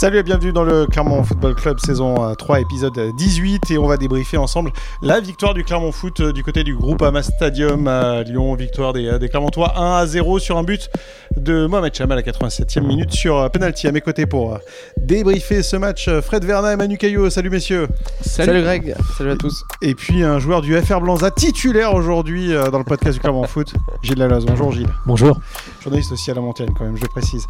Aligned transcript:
Salut 0.00 0.16
et 0.16 0.22
bienvenue 0.22 0.54
dans 0.54 0.64
le 0.64 0.86
Clermont 0.86 1.22
Football 1.22 1.54
Club 1.54 1.78
saison 1.78 2.34
3 2.34 2.56
euh, 2.56 2.60
épisode 2.62 2.98
18 3.18 3.70
et 3.70 3.76
on 3.76 3.86
va 3.86 3.98
débriefer 3.98 4.38
ensemble 4.38 4.72
la 5.02 5.20
victoire 5.20 5.52
du 5.52 5.62
Clermont 5.62 5.92
Foot 5.92 6.20
euh, 6.20 6.32
du 6.32 6.42
côté 6.42 6.64
du 6.64 6.74
groupe 6.74 7.02
Ama 7.02 7.22
Stadium 7.22 7.86
à 7.86 8.22
Lyon, 8.22 8.54
victoire 8.54 8.94
des, 8.94 9.06
euh, 9.06 9.18
des 9.18 9.28
Clermontois 9.28 9.78
1 9.78 9.98
à 9.98 10.06
0 10.06 10.38
sur 10.38 10.56
un 10.56 10.62
but 10.62 10.88
de 11.36 11.66
Mohamed 11.66 11.94
Cham 11.94 12.10
à 12.10 12.14
la 12.14 12.22
87e 12.22 12.80
minute 12.80 13.12
sur 13.12 13.50
penalty 13.50 13.88
à 13.88 13.92
mes 13.92 14.00
côtés 14.00 14.24
pour 14.24 14.58
débriefer 14.96 15.62
ce 15.62 15.76
match 15.76 16.08
Fred 16.22 16.46
Verna 16.46 16.72
et 16.72 16.76
Manu 16.76 16.96
Caillot. 16.96 17.28
Salut 17.28 17.50
messieurs. 17.50 17.86
Salut. 18.22 18.62
Greg, 18.62 18.94
salut 19.18 19.32
à 19.32 19.36
tous. 19.36 19.66
Et 19.82 19.94
puis 19.94 20.24
un 20.24 20.38
joueur 20.38 20.62
du 20.62 20.74
FR 20.80 21.02
Blanza 21.02 21.30
titulaire 21.30 21.92
aujourd'hui 21.92 22.54
dans 22.72 22.78
le 22.78 22.84
podcast 22.84 23.16
du 23.16 23.20
Clermont 23.20 23.44
Foot, 23.44 23.74
Gilles 24.02 24.18
Laloise. 24.18 24.46
Bonjour 24.46 24.72
Gilles. 24.72 24.88
Bonjour. 25.04 25.38
Journaliste 25.82 26.12
aussi 26.12 26.30
à 26.30 26.34
la 26.34 26.40
montagne 26.40 26.70
quand 26.74 26.84
même, 26.84 26.96
je 26.96 27.02
le 27.02 27.08
précise. 27.08 27.46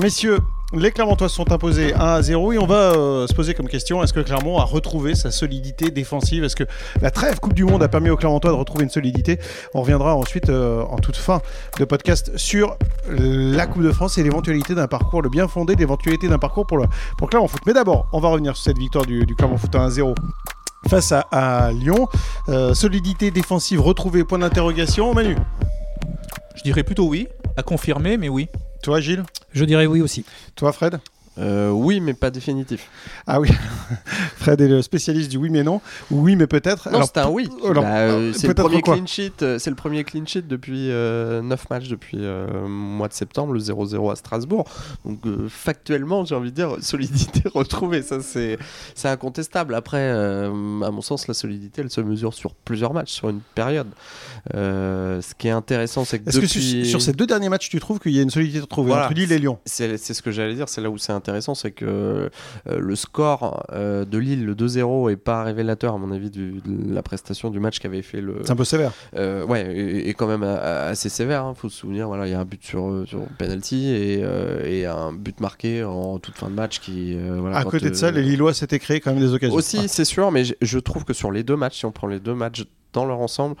messieurs, 0.00 0.38
les 0.72 0.92
Clermontois 0.92 1.28
sont 1.28 1.50
imposés 1.50 1.94
1 1.94 1.98
à 1.98 2.22
0 2.22 2.52
et 2.52 2.58
on 2.58 2.66
va 2.66 2.92
euh, 2.92 3.26
se 3.26 3.34
poser 3.34 3.54
comme 3.54 3.68
question 3.68 4.02
est-ce 4.02 4.12
que 4.12 4.20
Clermont 4.20 4.58
a 4.58 4.64
retrouvé 4.64 5.14
sa 5.14 5.30
solidité 5.30 5.90
défensive? 5.90 6.44
Est-ce 6.44 6.54
que 6.54 6.64
la 7.00 7.10
trêve 7.10 7.40
Coupe 7.40 7.54
du 7.54 7.64
Monde 7.64 7.82
a 7.82 7.88
permis 7.88 8.10
aux 8.10 8.16
Clermontois 8.16 8.52
de 8.52 8.56
retrouver 8.56 8.84
une 8.84 8.90
solidité? 8.90 9.40
On 9.74 9.80
reviendra 9.80 10.14
ensuite 10.14 10.48
euh, 10.48 10.82
en 10.82 10.96
toute 10.98 11.16
fin 11.16 11.42
de 11.78 11.84
podcast 11.84 12.30
sur 12.36 12.76
la 13.08 13.66
Coupe 13.66 13.82
de 13.82 13.90
France 13.90 14.18
et 14.18 14.22
l'éventualité 14.22 14.74
d'un 14.74 14.86
parcours, 14.86 15.22
le 15.22 15.28
bien 15.28 15.48
fondé, 15.48 15.74
l'éventualité 15.74 16.28
d'un 16.28 16.38
parcours 16.38 16.66
pour, 16.66 16.78
le, 16.78 16.84
pour 17.18 17.28
Clermont 17.28 17.48
Foot. 17.48 17.62
Mais 17.66 17.72
d'abord, 17.72 18.08
on 18.12 18.20
va 18.20 18.28
revenir 18.28 18.54
sur 18.56 18.64
cette 18.64 18.78
victoire 18.78 19.06
du, 19.06 19.26
Clermont 19.36 19.56
Foot 19.56 19.74
1 19.74 19.84
à 19.84 19.90
0 19.90 20.14
face 20.88 21.12
à, 21.12 21.72
Lyon. 21.72 22.08
Euh, 22.48 22.74
solidité 22.74 23.30
défensive 23.30 23.80
retrouvée, 23.80 24.24
point 24.24 24.38
d'interrogation. 24.38 25.12
Manu? 25.14 25.36
Je 26.54 26.62
dirais 26.62 26.84
plutôt 26.84 27.08
oui, 27.08 27.26
à 27.56 27.62
confirmer, 27.62 28.16
mais 28.16 28.28
oui. 28.28 28.48
Toi, 28.82 29.00
Gilles? 29.00 29.24
Je 29.52 29.64
dirais 29.64 29.86
oui 29.86 30.00
aussi. 30.00 30.24
Toi, 30.54 30.72
Fred? 30.72 31.00
Euh, 31.40 31.70
oui, 31.70 32.00
mais 32.00 32.12
pas 32.12 32.30
définitif. 32.30 32.88
Ah 33.26 33.40
oui, 33.40 33.48
Fred 34.36 34.60
est 34.60 34.68
le 34.68 34.82
spécialiste 34.82 35.30
du 35.30 35.38
oui 35.38 35.48
mais 35.50 35.62
non, 35.62 35.80
oui 36.10 36.36
mais 36.36 36.46
peut-être. 36.46 36.90
Non, 36.90 37.02
c'est 37.02 37.18
un 37.18 37.28
oui. 37.28 37.48
Bah, 37.74 37.82
euh, 37.84 38.32
c'est 38.34 38.48
le 38.48 38.54
premier 38.54 38.82
clean 38.82 39.06
sheet. 39.06 39.42
Euh, 39.42 39.58
c'est 39.58 39.70
le 39.70 39.76
premier 39.76 40.04
clean 40.04 40.26
sheet 40.26 40.42
depuis 40.42 40.88
9 40.88 41.70
matchs 41.70 41.88
depuis 41.88 42.18
le 42.18 42.68
mois 42.68 43.08
de 43.08 43.14
septembre, 43.14 43.54
le 43.54 43.60
0-0 43.60 44.12
à 44.12 44.16
Strasbourg. 44.16 44.64
Donc 45.04 45.20
factuellement, 45.48 46.24
j'ai 46.24 46.34
envie 46.34 46.50
de 46.50 46.56
dire 46.56 46.76
solidité 46.82 47.42
retrouvée. 47.54 48.02
Ça 48.02 48.20
c'est 48.20 48.58
c'est 48.94 49.08
incontestable. 49.08 49.74
Après, 49.74 50.10
à 50.10 50.50
mon 50.50 51.00
sens, 51.00 51.26
la 51.26 51.34
solidité, 51.34 51.80
elle 51.80 51.90
se 51.90 52.00
mesure 52.00 52.34
sur 52.34 52.54
plusieurs 52.54 52.92
matchs, 52.92 53.12
sur 53.12 53.30
une 53.30 53.40
période. 53.54 53.88
ce 54.52 55.34
qui 55.38 55.48
est 55.48 55.52
intéressant, 55.52 56.04
c'est 56.04 56.18
que 56.18 56.28
Est-ce 56.28 56.40
que 56.40 56.84
sur 56.84 57.00
ces 57.00 57.12
deux 57.12 57.26
derniers 57.26 57.48
matchs, 57.48 57.70
tu 57.70 57.80
trouves 57.80 57.98
qu'il 57.98 58.12
y 58.12 58.18
a 58.18 58.22
une 58.22 58.30
solidité 58.30 58.60
retrouvée 58.60 58.92
entre 58.92 59.14
Lille 59.14 59.32
et 59.32 59.38
Lyon? 59.38 59.58
C'est 59.64 59.96
ce 59.96 60.20
que 60.20 60.30
j'allais 60.30 60.54
dire. 60.54 60.68
C'est 60.68 60.80
là 60.80 60.90
où 60.90 60.98
c'est 60.98 61.12
intéressant, 61.12 61.29
c'est 61.54 61.70
que 61.70 61.84
euh, 61.84 62.28
le 62.66 62.96
score 62.96 63.64
euh, 63.72 64.04
de 64.04 64.18
Lille, 64.18 64.44
le 64.44 64.54
2-0, 64.54 65.10
est 65.10 65.16
pas 65.16 65.42
révélateur, 65.42 65.94
à 65.94 65.98
mon 65.98 66.10
avis, 66.10 66.30
de 66.30 66.60
la 66.92 67.02
prestation 67.02 67.50
du 67.50 67.60
match 67.60 67.78
qu'avait 67.78 68.02
fait 68.02 68.20
le. 68.20 68.36
C'est 68.44 68.52
un 68.52 68.56
peu 68.56 68.64
sévère. 68.64 68.92
Euh, 69.16 69.44
ouais, 69.44 69.74
et, 69.74 70.14
quand 70.14 70.26
même 70.26 70.42
assez 70.42 71.08
sévère. 71.08 71.42
Il 71.46 71.50
hein, 71.50 71.54
faut 71.54 71.68
se 71.68 71.78
souvenir, 71.78 72.08
voilà, 72.08 72.26
il 72.26 72.30
y 72.30 72.34
a 72.34 72.40
un 72.40 72.44
but 72.44 72.62
sur, 72.62 73.04
sur 73.06 73.20
penalty 73.38 73.88
et, 73.88 74.20
et, 74.64 74.86
un 74.86 75.12
but 75.12 75.40
marqué 75.40 75.84
en 75.84 76.18
toute 76.18 76.36
fin 76.36 76.48
de 76.48 76.54
match 76.54 76.80
qui. 76.80 77.16
Voilà, 77.16 77.58
à 77.58 77.64
côté 77.64 77.90
de 77.90 77.94
ça, 77.94 78.10
les 78.10 78.22
Lillois 78.22 78.54
s'étaient 78.54 78.78
créés 78.78 79.00
quand 79.00 79.12
même 79.12 79.20
des 79.20 79.32
occasions. 79.32 79.54
Aussi, 79.54 79.88
c'est 79.88 80.04
sûr, 80.04 80.30
mais 80.30 80.44
je 80.60 80.78
trouve 80.78 81.04
que 81.04 81.12
sur 81.12 81.30
les 81.30 81.42
deux 81.42 81.56
matchs, 81.56 81.78
si 81.78 81.86
on 81.86 81.92
prend 81.92 82.06
les 82.06 82.20
deux 82.20 82.34
matchs 82.34 82.64
dans 82.92 83.04
leur 83.06 83.20
ensemble, 83.20 83.56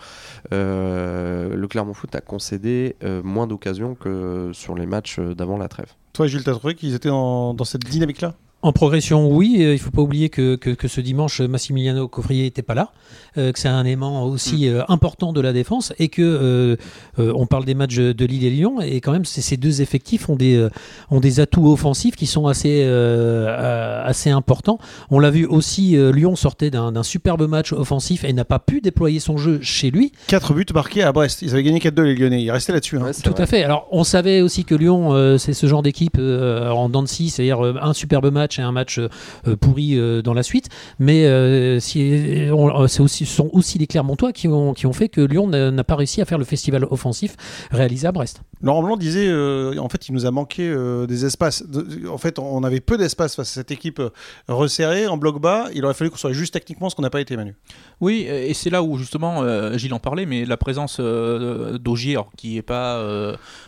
le 0.50 1.66
Clermont 1.66 1.94
Foot 1.94 2.14
a 2.14 2.20
concédé 2.20 2.96
moins 3.22 3.46
d'occasions 3.46 3.94
que 3.94 4.50
sur 4.52 4.74
les 4.74 4.86
matchs 4.86 5.18
d'avant 5.20 5.58
la 5.58 5.68
trêve. 5.68 5.92
Toi, 6.12 6.26
Gilles, 6.26 6.44
t'as 6.44 6.54
trouvé 6.54 6.74
qu'ils 6.74 6.94
étaient 6.94 7.08
dans 7.08 7.64
cette 7.64 7.84
dynamique-là? 7.84 8.34
En 8.62 8.72
progression, 8.72 9.30
oui. 9.30 9.56
Euh, 9.60 9.70
il 9.70 9.72
ne 9.72 9.78
faut 9.78 9.90
pas 9.90 10.02
oublier 10.02 10.28
que, 10.28 10.56
que, 10.56 10.88
ce 10.88 11.00
dimanche, 11.00 11.40
Massimiliano 11.40 12.08
Coffrier 12.08 12.44
n'était 12.44 12.62
pas 12.62 12.74
là, 12.74 12.92
euh, 13.38 13.52
que 13.52 13.58
c'est 13.58 13.68
un 13.68 13.84
élément 13.84 14.24
aussi 14.24 14.68
mm. 14.68 14.74
euh, 14.74 14.82
important 14.88 15.32
de 15.32 15.40
la 15.40 15.52
défense 15.52 15.92
et 15.98 16.08
que 16.08 16.76
on 17.18 17.46
parle 17.46 17.64
des 17.64 17.74
matchs 17.74 17.96
de 17.96 18.24
Lille 18.24 18.44
et 18.44 18.50
Lyon 18.50 18.80
et 18.80 19.00
quand 19.00 19.12
même 19.12 19.24
ces 19.24 19.56
deux 19.56 19.82
effectifs 19.82 20.28
ont 20.28 20.36
des, 20.36 20.68
ont 21.10 21.20
des 21.20 21.40
atouts 21.40 21.70
offensifs 21.70 22.16
qui 22.16 22.26
sont 22.26 22.46
assez, 22.46 22.82
assez 22.82 24.30
importants. 24.30 24.78
On 25.10 25.18
l'a 25.18 25.30
vu 25.30 25.46
aussi, 25.46 25.96
Lyon 25.96 26.36
sortait 26.36 26.70
d'un 26.70 27.02
superbe 27.02 27.46
match 27.48 27.72
offensif 27.72 28.24
et 28.24 28.32
n'a 28.32 28.44
pas 28.44 28.58
pu 28.58 28.80
déployer 28.80 29.20
son 29.20 29.36
jeu 29.36 29.58
chez 29.62 29.90
lui. 29.90 30.12
Quatre 30.26 30.54
buts 30.54 30.66
marqués 30.74 31.02
à 31.02 31.12
Brest. 31.12 31.42
Ils 31.42 31.52
avaient 31.52 31.62
gagné 31.62 31.78
4-2 31.78 32.02
les 32.02 32.14
Lyonnais. 32.14 32.42
Ils 32.42 32.50
restaient 32.50 32.72
là-dessus. 32.72 32.98
Hein. 32.98 33.10
Tout 33.22 33.34
à 33.36 33.46
fait. 33.46 33.62
Alors 33.62 33.88
on 33.90 34.04
savait 34.04 34.40
aussi 34.40 34.64
que 34.64 34.74
Lyon, 34.74 35.36
c'est 35.38 35.54
ce 35.54 35.66
genre 35.66 35.82
d'équipe 35.82 36.18
en 36.18 36.88
dents 36.88 37.02
de 37.02 37.08
scie, 37.08 37.30
c'est-à-dire 37.30 37.60
un 37.60 37.92
superbe 37.92 38.32
match 38.32 38.49
et 38.58 38.62
un 38.62 38.72
match 38.72 38.98
euh, 38.98 39.56
pourri 39.56 39.96
euh, 39.96 40.22
dans 40.22 40.34
la 40.34 40.42
suite. 40.42 40.68
Mais 40.98 41.26
euh, 41.26 41.80
si, 41.80 42.48
c'est 42.88 43.00
aussi, 43.00 43.26
ce 43.26 43.34
sont 43.34 43.50
aussi 43.52 43.78
les 43.78 43.86
Clermontois 43.86 44.32
qui 44.32 44.48
ont, 44.48 44.74
qui 44.74 44.86
ont 44.86 44.92
fait 44.92 45.08
que 45.08 45.20
Lyon 45.20 45.46
n'a 45.46 45.84
pas 45.84 45.96
réussi 45.96 46.20
à 46.20 46.24
faire 46.24 46.38
le 46.38 46.44
festival 46.44 46.84
offensif 46.90 47.36
réalisé 47.70 48.06
à 48.06 48.12
Brest. 48.12 48.42
Laurent 48.62 48.82
Blanc 48.82 48.96
disait, 48.96 49.32
en 49.78 49.88
fait, 49.88 50.08
il 50.08 50.12
nous 50.12 50.26
a 50.26 50.30
manqué 50.30 50.74
des 51.08 51.24
espaces. 51.24 51.64
En 52.10 52.18
fait, 52.18 52.38
on 52.38 52.62
avait 52.62 52.80
peu 52.80 52.98
d'espace 52.98 53.36
face 53.36 53.50
à 53.50 53.54
cette 53.54 53.70
équipe 53.70 54.02
resserrée, 54.48 55.06
en 55.06 55.16
bloc 55.16 55.40
bas. 55.40 55.68
Il 55.74 55.84
aurait 55.84 55.94
fallu 55.94 56.10
qu'on 56.10 56.16
soit 56.16 56.32
juste 56.32 56.52
techniquement 56.54 56.90
ce 56.90 56.96
qu'on 56.96 57.02
n'a 57.02 57.10
pas 57.10 57.20
été, 57.20 57.36
Manu. 57.36 57.54
Oui, 58.00 58.26
et 58.28 58.52
c'est 58.54 58.70
là 58.70 58.82
où 58.82 58.98
justement, 58.98 59.76
Gilles 59.76 59.94
en 59.94 59.98
parlait, 59.98 60.26
mais 60.26 60.44
la 60.44 60.56
présence 60.56 61.00
d'Ogier, 61.00 62.18
qui 62.36 62.54
n'est 62.54 62.62
pas 62.62 63.02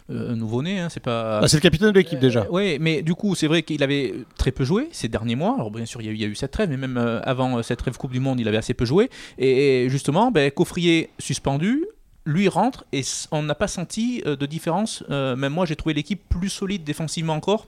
nouveau-né, 0.08 0.80
hein, 0.80 0.88
c'est 0.90 1.02
pas. 1.02 1.38
Ah, 1.38 1.48
c'est 1.48 1.56
le 1.56 1.62
capitaine 1.62 1.90
de 1.90 1.98
l'équipe 1.98 2.18
déjà. 2.18 2.46
oui, 2.50 2.78
mais 2.80 3.02
du 3.02 3.14
coup, 3.14 3.34
c'est 3.34 3.46
vrai 3.46 3.62
qu'il 3.62 3.82
avait 3.82 4.14
très 4.36 4.52
peu 4.52 4.64
joué 4.64 4.71
ces 4.92 5.08
derniers 5.08 5.36
mois. 5.36 5.54
Alors 5.54 5.70
bien 5.70 5.86
sûr, 5.86 6.00
il 6.00 6.16
y 6.16 6.24
a 6.24 6.26
eu, 6.26 6.34
cette 6.34 6.50
trêve, 6.50 6.70
mais 6.70 6.76
même 6.76 6.96
euh, 6.96 7.20
avant 7.22 7.58
euh, 7.58 7.62
cette 7.62 7.78
trêve 7.78 7.96
Coupe 7.96 8.12
du 8.12 8.20
Monde, 8.20 8.40
il 8.40 8.48
avait 8.48 8.56
assez 8.56 8.74
peu 8.74 8.84
joué. 8.84 9.10
Et, 9.38 9.86
justement, 9.88 10.30
ben, 10.30 10.50
Coffrier 10.50 11.10
suspendu, 11.18 11.84
lui 12.24 12.48
rentre 12.48 12.84
et 12.92 13.02
on 13.32 13.42
n'a 13.42 13.54
pas 13.54 13.68
senti 13.68 14.22
euh, 14.26 14.36
de 14.36 14.46
différence. 14.46 15.04
même 15.08 15.52
moi, 15.52 15.66
j'ai 15.66 15.76
trouvé 15.76 15.94
l'équipe 15.94 16.22
plus 16.28 16.48
solide 16.48 16.84
défensivement 16.84 17.34
encore 17.34 17.66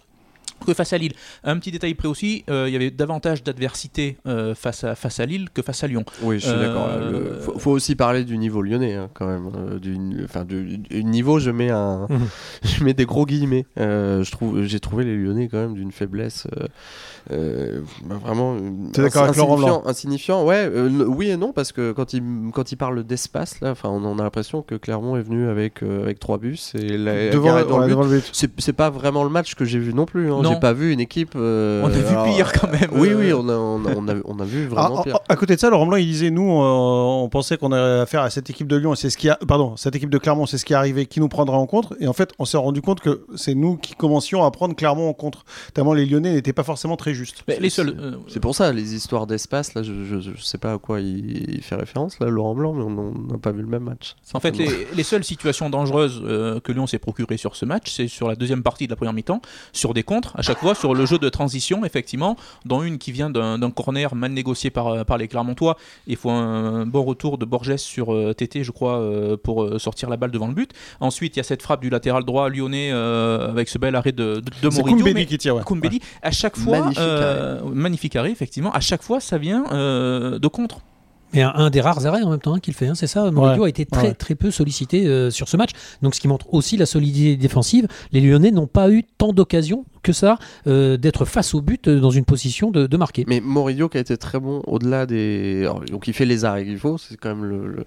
que 0.65 0.75
face 0.75 0.93
à 0.93 0.99
Lille. 0.99 1.13
Un 1.43 1.59
petit 1.59 1.71
détail 1.71 1.95
près 1.95 2.09
aussi, 2.09 2.45
euh, 2.51 2.69
il 2.69 2.73
y 2.73 2.77
avait 2.77 2.91
davantage 2.91 3.43
d'adversité 3.43 4.17
euh, 4.27 4.55
face, 4.55 4.85
à, 4.85 4.95
face 4.95 5.21
à 5.21 5.27
Lille 5.27 5.49
que 5.53 5.63
face 5.63 5.85
à 5.85 5.87
Lyon. 5.87 6.05
Oui, 6.23 6.39
je 6.39 6.47
suis 6.47 6.59
d'accord. 6.59 6.89
Il 6.97 7.15
euh, 7.15 7.41
faut, 7.41 7.73
aussi 7.73 7.95
parler 7.95 8.25
du 8.25 8.39
niveau 8.39 8.63
lyonnais 8.63 8.95
hein, 8.95 9.11
quand 9.15 9.27
même. 9.27 9.79
du, 9.79 10.25
enfin, 10.25 10.45
du, 10.45 10.81
niveau, 11.05 11.39
je 11.39 11.51
mets, 11.51 11.71
un, 11.71 12.07
je 12.63 12.85
mets 12.85 12.95
des 12.95 13.07
gros 13.07 13.27
guillemets. 13.27 13.67
je 13.77 14.31
trouve, 14.31 14.63
j'ai 14.63 14.81
trouvé 14.81 15.05
les 15.05 15.17
lyonnais 15.17 15.49
quand 15.49 15.59
même 15.59 15.75
d'une 15.75 15.93
faiblesse 15.93 16.47
bah, 17.31 18.17
vraiment 18.23 18.57
d'accord 18.95 19.25
avec 19.25 19.37
Laurent 19.37 19.83
insignifiant. 19.87 20.45
Ouais, 20.45 20.69
oui 20.69 21.31
et 21.31 21.39
non 21.39 21.53
parce 21.53 21.73
que 21.73 21.93
quand 21.93 22.13
il 22.13 22.23
quand 22.53 22.71
il 22.71 22.77
parle 22.77 23.03
d'espace 23.03 23.61
là, 23.61 23.71
enfin, 23.71 23.89
on, 23.89 24.19
a 24.19 24.23
l'impression 24.23 24.61
que 24.61 24.75
Clermont 24.75 25.17
est 25.17 25.23
venu 25.23 25.49
avec 25.49 25.83
avec 25.83 26.19
trois 26.19 26.37
bus 26.37 26.75
et 26.75 26.99
la, 26.99 27.31
devant, 27.31 27.79
le 27.79 28.09
but. 28.09 28.31
C'est 28.33 28.73
pas 28.73 28.91
vraiment 28.91 29.25
le 29.25 29.31
match 29.31 29.55
que 29.55 29.65
j'ai 29.65 29.79
vu 29.79 29.95
non 29.95 30.05
plus. 30.05 30.31
Hein 30.31 30.43
j'ai 30.55 30.61
pas 30.61 30.73
vu 30.73 30.93
une 30.93 31.01
équipe. 31.01 31.33
Euh, 31.37 31.83
on 31.83 31.87
a 31.87 31.91
vu 31.91 32.33
pire 32.33 32.53
quand 32.53 32.71
même. 32.71 32.91
Oui, 32.93 33.13
oui, 33.15 33.33
on 33.33 33.49
a, 33.49 33.55
on 33.55 33.85
a, 33.85 34.15
on 34.25 34.39
a, 34.39 34.45
vu 34.45 34.67
vraiment 34.67 35.03
pire. 35.03 35.19
À, 35.29 35.37
côté 35.37 35.55
de 35.55 35.61
ça, 35.61 35.71
Laurent 35.71 35.87
Blanc, 35.87 35.97
il 35.97 36.07
disait 36.07 36.31
nous, 36.31 36.49
on 36.49 37.29
pensait 37.29 37.57
qu'on 37.57 37.73
avait 37.73 38.01
affaire 38.01 38.23
à 38.23 38.31
cette 38.31 38.51
équipe 38.51 38.67
de 38.67 38.77
Lyon, 38.77 38.95
c'est 38.95 39.11
ce 39.11 39.17
qui 39.17 39.29
a, 39.29 39.37
pardon, 39.37 39.77
cette 39.77 39.95
équipe 39.97 40.11
de 40.11 40.19
Clermont, 40.19 40.47
c'est 40.47 40.59
ce 40.59 40.65
qui 40.65 40.73
est 40.73 40.77
arrivé, 40.77 41.07
qui 41.07 41.21
nous 41.21 41.29
prendra 41.29 41.57
en 41.57 41.67
compte. 41.67 41.93
Et 42.01 42.07
en 42.07 42.13
fait, 42.13 42.33
on 42.39 42.45
s'est 42.45 42.57
rendu 42.57 42.81
compte 42.83 43.01
que 43.01 43.27
c'est 43.37 43.55
nous 43.55 43.77
qui 43.77 43.95
commencions 43.95 44.45
à 44.45 44.51
prendre 44.51 44.75
Clermont 44.75 45.09
en 45.09 45.13
compte. 45.15 45.45
Tellement 45.73 45.95
les 45.95 46.07
Lyonnais 46.07 46.33
n'étaient 46.33 46.53
pas 46.53 46.63
forcément 46.63 46.97
très 46.97 47.15
justes. 47.15 47.43
Mais 47.49 47.59
les 47.61 47.71
seuls. 47.71 47.97
Euh, 47.99 48.17
c'est 48.29 48.41
pour 48.41 48.55
ça, 48.55 48.73
les 48.73 48.95
histoires 48.95 49.27
d'espace, 49.27 49.75
là, 49.75 49.83
je, 49.83 49.93
je, 50.21 50.43
sais 50.43 50.59
pas 50.59 50.75
à 50.75 50.79
quoi 50.79 51.01
il, 51.01 51.61
fait 51.63 51.77
référence, 51.77 52.19
là, 52.21 52.29
Laurent 52.29 52.55
Blanc, 52.55 52.73
mais 52.73 52.83
on 52.83 53.13
n'a 53.33 53.39
pas 53.39 53.53
vu 53.53 53.63
le 53.63 53.69
même 53.69 53.85
match. 53.85 54.15
En 54.33 54.41
fait, 54.41 54.57
les, 54.57 54.87
les, 54.95 55.03
seules 55.03 55.25
situations 55.25 55.71
dangereuses 55.71 56.23
euh, 56.25 56.61
que 56.61 56.73
Lyon 56.73 56.87
s'est 56.87 56.99
procurées 56.99 57.37
sur 57.37 57.57
ce 57.57 57.65
match, 57.65 57.93
c'est 57.95 58.09
sur 58.09 58.29
la 58.29 58.37
deuxième 58.37 58.63
partie 58.63 58.87
de 58.87 58.93
la 58.93 58.97
première 58.97 59.13
mi-temps, 59.13 59.41
sur 59.73 59.95
des 59.95 60.03
contres, 60.03 60.33
à 60.37 60.43
chaque 60.45 60.59
fois, 60.59 60.75
sur 60.75 60.95
le 60.95 61.07
jeu 61.07 61.19
de 61.19 61.29
transition, 61.29 61.85
effectivement, 61.85 62.37
dont 62.65 62.83
une 62.83 62.99
qui 62.99 63.11
vient 63.11 63.31
d'un 63.31 63.71
corner 63.71 64.15
mal 64.15 64.33
négocié 64.33 64.71
par, 64.71 64.89
euh, 64.89 65.05
par 65.05 65.19
les 65.19 65.27
Clermontois. 65.27 65.77
Il 66.07 66.17
faut 66.17 66.31
un, 66.31 66.87
bon 66.87 67.03
retour 67.03 67.39
de 67.39 67.45
Borges 67.45 67.77
sur 67.77 68.15
euh, 68.15 68.35
TT, 68.35 68.63
je 68.63 68.71
crois, 68.71 68.99
euh, 68.99 69.37
pour 69.37 69.81
sortir 69.81 70.09
la 70.11 70.17
balle 70.17 70.31
devant 70.31 70.47
le 70.47 70.55
but. 70.55 70.71
Ensuite, 71.01 71.37
il 71.37 71.39
y 71.39 71.41
a 71.41 71.45
cette 71.45 71.63
frappe 71.63 71.81
du 71.81 71.91
latéral 71.91 72.25
droit 72.25 72.49
lyonnais 72.49 72.93
avec 72.93 73.69
ce 73.69 73.79
bel 73.79 73.97
arrêt 73.97 74.13
de, 74.13 74.43
de, 74.63 74.69
de 74.69 75.25
qui 75.25 75.39
tire. 75.39 75.57
à 76.23 76.31
chaque 76.31 76.57
fois, 76.57 76.79
magnifique 76.79 76.99
arrêt. 76.99 77.61
magnifique 77.73 78.17
arrêt, 78.17 78.31
effectivement, 78.31 78.73
à 78.73 78.81
chaque 78.81 79.03
fois, 79.03 79.21
ça 79.21 79.39
vient 79.39 79.65
de 79.65 80.49
contre. 80.49 80.81
Et 81.33 81.43
un, 81.43 81.69
des 81.71 81.81
rares 81.81 82.07
arrêts 82.07 82.23
en 82.23 82.31
même 82.31 82.39
temps 82.39 82.55
hein, 82.55 82.61
qu'il 82.61 82.75
fait, 82.75 82.87
hein, 82.87 82.95
c'est 82.95 83.09
ça. 83.09 83.29
Mourinho 83.33 83.65
a 83.65 83.69
été 83.69 83.87
très 83.87 84.15
très 84.15 84.37
peu 84.37 84.53
sollicité 84.53 85.31
sur 85.31 85.49
ce 85.49 85.57
match, 85.57 85.71
donc 86.03 86.15
ce 86.15 86.21
qui 86.21 86.29
montre 86.29 86.53
aussi 86.53 86.77
la 86.77 86.87
solidité 86.87 87.37
défensive. 87.37 87.89
Les 88.13 88.21
Lyonnais 88.21 88.51
n'ont 88.53 88.69
pas 88.69 88.91
eu 88.91 89.03
tant 89.03 89.33
d'occasions 89.33 89.85
que 90.05 90.13
ça 90.13 90.39
d'être 90.67 91.25
face 91.25 91.55
au 91.55 91.61
but 91.61 91.89
dans 91.89 92.11
une 92.11 92.25
position 92.25 92.71
de, 92.71 92.97
marquer. 92.97 93.25
Mais 93.27 93.41
Morillo 93.41 93.89
qui 93.89 93.99
a 93.99 94.01
été 94.01 94.17
très 94.17 94.39
bon 94.39 94.63
au-delà 94.67 95.07
des. 95.07 95.69
donc 95.91 96.07
il 96.07 96.15
fait 96.15 96.27
les 96.27 96.45
arrêts 96.45 96.65
qu'il 96.65 96.79
faut, 96.79 96.97
c'est 96.97 97.17
quand 97.17 97.35
même 97.35 97.45
le 97.45 97.85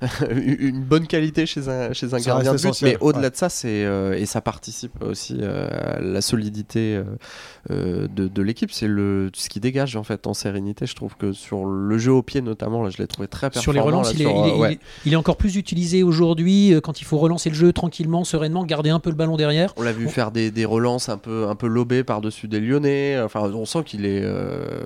une 0.30 0.82
bonne 0.82 1.06
qualité 1.06 1.46
chez 1.46 1.68
un, 1.68 1.92
chez 1.92 2.14
un 2.14 2.18
gardien 2.18 2.54
de 2.54 2.60
but, 2.60 2.82
mais 2.82 2.96
au-delà 3.00 3.30
de 3.30 3.36
ça, 3.36 3.48
c'est 3.48 3.84
euh, 3.84 4.14
et 4.14 4.26
ça 4.26 4.40
participe 4.40 5.02
aussi 5.02 5.38
euh, 5.40 5.96
à 5.96 6.00
la 6.00 6.20
solidité 6.20 7.02
euh, 7.70 8.06
de, 8.08 8.28
de 8.28 8.42
l'équipe. 8.42 8.70
C'est 8.70 8.86
le 8.86 9.30
ce 9.34 9.48
qui 9.48 9.60
dégage 9.60 9.96
en 9.96 10.04
fait 10.04 10.26
en 10.26 10.34
sérénité. 10.34 10.86
Je 10.86 10.94
trouve 10.94 11.16
que 11.16 11.32
sur 11.32 11.64
le 11.64 11.98
jeu 11.98 12.12
au 12.12 12.22
pied 12.22 12.40
notamment, 12.40 12.82
là, 12.82 12.90
je 12.90 12.98
l'ai 12.98 13.06
trouvé 13.06 13.28
très 13.28 13.50
performant. 13.50 13.62
Sur 13.62 13.72
les 13.72 13.80
relances, 13.80 14.12
il, 14.14 14.22
est, 14.22 14.78
il, 15.04 15.12
est, 15.12 15.16
encore 15.16 15.36
plus 15.36 15.56
utilisé 15.56 16.02
aujourd'hui 16.02 16.74
quand 16.82 17.00
il 17.00 17.04
faut 17.04 17.18
relancer 17.18 17.50
le 17.50 17.56
jeu 17.56 17.72
tranquillement, 17.72 18.24
sereinement, 18.24 18.64
garder 18.64 18.90
un 18.90 19.00
peu 19.00 19.10
le 19.10 19.16
ballon 19.16 19.36
derrière. 19.36 19.72
On 19.76 19.82
l'a 19.82 19.92
vu 19.92 20.08
faire 20.08 20.30
des, 20.30 20.50
des, 20.50 20.64
relances 20.64 21.08
un 21.08 21.18
peu 21.18 21.48
un 21.48 21.56
peu 21.58 21.66
lobées 21.66 22.04
par 22.04 22.22
dessus 22.22 22.48
des 22.48 22.60
Lyonnais. 22.60 23.20
Enfin, 23.20 23.42
on 23.52 23.66
sent 23.66 23.84
qu'il 23.84 24.06
est. 24.06 24.24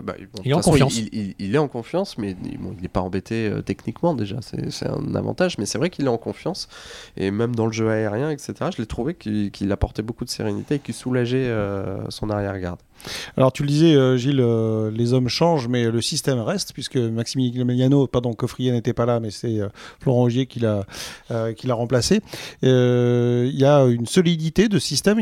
Bah, 0.02 0.14
il 0.44 0.50
est 0.50 0.54
en 0.54 0.60
confiance. 0.60 0.98
Il, 0.98 1.54
est 1.54 1.58
en 1.58 1.68
confiance, 1.68 2.18
mais 2.18 2.34
il 2.44 2.58
n'est 2.80 2.88
pas 2.88 3.00
embêté 3.00 3.50
techniquement 3.64 4.14
déjà. 4.14 4.38
C'est 4.42 4.88
un 4.88 5.14
avantage, 5.14 5.58
mais 5.58 5.66
c'est 5.66 5.78
vrai 5.78 5.90
qu'il 5.90 6.06
est 6.06 6.08
en 6.08 6.18
confiance. 6.18 6.68
Et 7.16 7.30
même 7.30 7.54
dans 7.54 7.66
le 7.66 7.72
jeu 7.72 7.88
aérien, 7.88 8.30
etc., 8.30 8.54
je 8.74 8.80
l'ai 8.80 8.86
trouvé 8.86 9.14
qu'il 9.14 9.72
apportait 9.72 10.02
beaucoup 10.02 10.24
de 10.24 10.30
sérénité 10.30 10.76
et 10.76 10.78
qu'il 10.78 10.94
soulageait 10.94 11.48
euh, 11.48 11.98
son 12.08 12.30
arrière-garde. 12.30 12.80
Alors 13.36 13.52
tu 13.52 13.62
le 13.62 13.68
disais, 13.68 13.94
euh, 13.94 14.16
Gilles, 14.16 14.40
euh, 14.40 14.90
les 14.90 15.12
hommes 15.12 15.28
changent, 15.28 15.68
mais 15.68 15.90
le 15.90 16.00
système 16.00 16.40
reste, 16.40 16.72
puisque 16.72 16.96
Maximiliano, 16.96 18.06
pardon, 18.06 18.32
Coffrier 18.34 18.72
n'était 18.72 18.92
pas 18.92 19.06
là, 19.06 19.20
mais 19.20 19.30
c'est 19.30 19.60
euh, 19.60 19.68
Florent 20.00 20.22
Augier 20.22 20.46
qui 20.46 20.60
l'a 20.60 20.84
l'a 21.30 21.74
remplacé. 21.74 22.20
Il 22.62 23.54
y 23.54 23.64
a 23.64 23.84
une 23.84 24.06
solidité 24.06 24.68
de 24.68 24.78
système. 24.78 25.18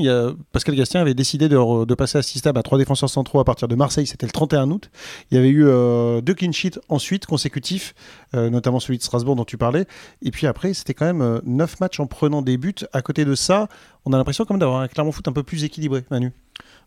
Pascal 0.52 0.74
Gastien 0.74 1.00
avait 1.00 1.14
décidé 1.14 1.48
de, 1.48 1.94
passer 1.94 2.18
à 2.18 2.22
système 2.22 2.56
à 2.56 2.62
trois 2.62 2.78
défenseurs 2.78 3.10
centraux 3.10 3.40
à 3.40 3.44
partir 3.44 3.68
de 3.68 3.74
Marseille, 3.74 4.06
c'était 4.06 4.26
le 4.26 4.32
31 4.32 4.70
août. 4.70 4.90
Il 5.30 5.36
y 5.36 5.38
avait 5.38 5.50
eu 5.50 5.64
deux 6.22 6.34
clean 6.34 6.52
sheets 6.52 6.78
ensuite 6.88 7.26
consécutifs, 7.26 7.94
notamment 8.32 8.80
celui 8.80 8.98
de 8.98 9.02
Strasbourg 9.02 9.36
dont 9.36 9.44
tu 9.44 9.58
parlais. 9.58 9.86
Et 10.22 10.30
puis 10.30 10.46
après, 10.46 10.74
c'était 10.74 10.94
quand 10.94 11.06
même 11.06 11.40
neuf 11.44 11.80
matchs 11.80 12.00
en 12.00 12.06
prenant 12.06 12.42
des 12.42 12.56
buts. 12.56 12.74
À 12.92 13.02
côté 13.02 13.24
de 13.24 13.34
ça, 13.34 13.68
on 14.04 14.12
a 14.12 14.16
l'impression 14.16 14.44
quand 14.44 14.54
même 14.54 14.60
d'avoir 14.60 14.80
un 14.80 14.88
Clermont 14.88 15.12
Foot 15.12 15.28
un 15.28 15.32
peu 15.32 15.42
plus 15.42 15.64
équilibré, 15.64 16.04
Manu. 16.10 16.32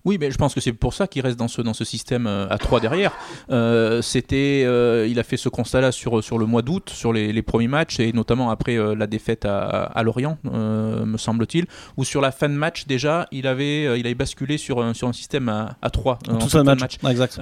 Oui, 0.05 0.17
mais 0.19 0.31
je 0.31 0.37
pense 0.37 0.53
que 0.53 0.59
c'est 0.59 0.73
pour 0.73 0.93
ça 0.93 1.07
qu'il 1.07 1.21
reste 1.21 1.39
dans 1.39 1.47
ce, 1.47 1.61
dans 1.61 1.73
ce 1.73 1.85
système 1.85 2.27
euh, 2.27 2.45
à 2.49 2.57
3 2.57 2.81
derrière. 2.81 3.13
Euh, 3.51 4.01
c'était, 4.01 4.63
euh, 4.65 5.07
il 5.09 5.17
a 5.17 5.23
fait 5.23 5.37
ce 5.37 5.47
constat-là 5.47 5.93
sur, 5.93 6.21
sur 6.21 6.37
le 6.37 6.45
mois 6.45 6.61
d'août, 6.61 6.89
sur 6.89 7.13
les, 7.13 7.31
les, 7.31 7.41
premiers 7.41 7.69
matchs, 7.69 8.01
et 8.01 8.11
notamment 8.11 8.49
après 8.49 8.75
la 8.95 9.07
défaite 9.07 9.45
à, 9.45 9.83
à 9.83 10.03
Lorient, 10.03 10.37
me 10.43 11.17
semble-t-il, 11.17 11.67
où 11.95 12.03
sur 12.03 12.19
la 12.19 12.31
fin 12.31 12.49
de 12.49 12.53
match, 12.53 12.85
déjà, 12.85 13.27
il 13.31 13.47
avait, 13.47 13.99
il 13.99 14.05
avait 14.05 14.15
basculé 14.15 14.57
sur 14.57 14.81
un, 14.81 14.93
sur 14.93 15.07
un 15.07 15.13
système 15.13 15.47
à, 15.47 15.77
à 15.81 15.89
3 15.89 16.19
Tout 16.39 16.49
ça 16.49 16.63
match. 16.63 16.81
match. 16.81 16.97
exact. 17.09 17.39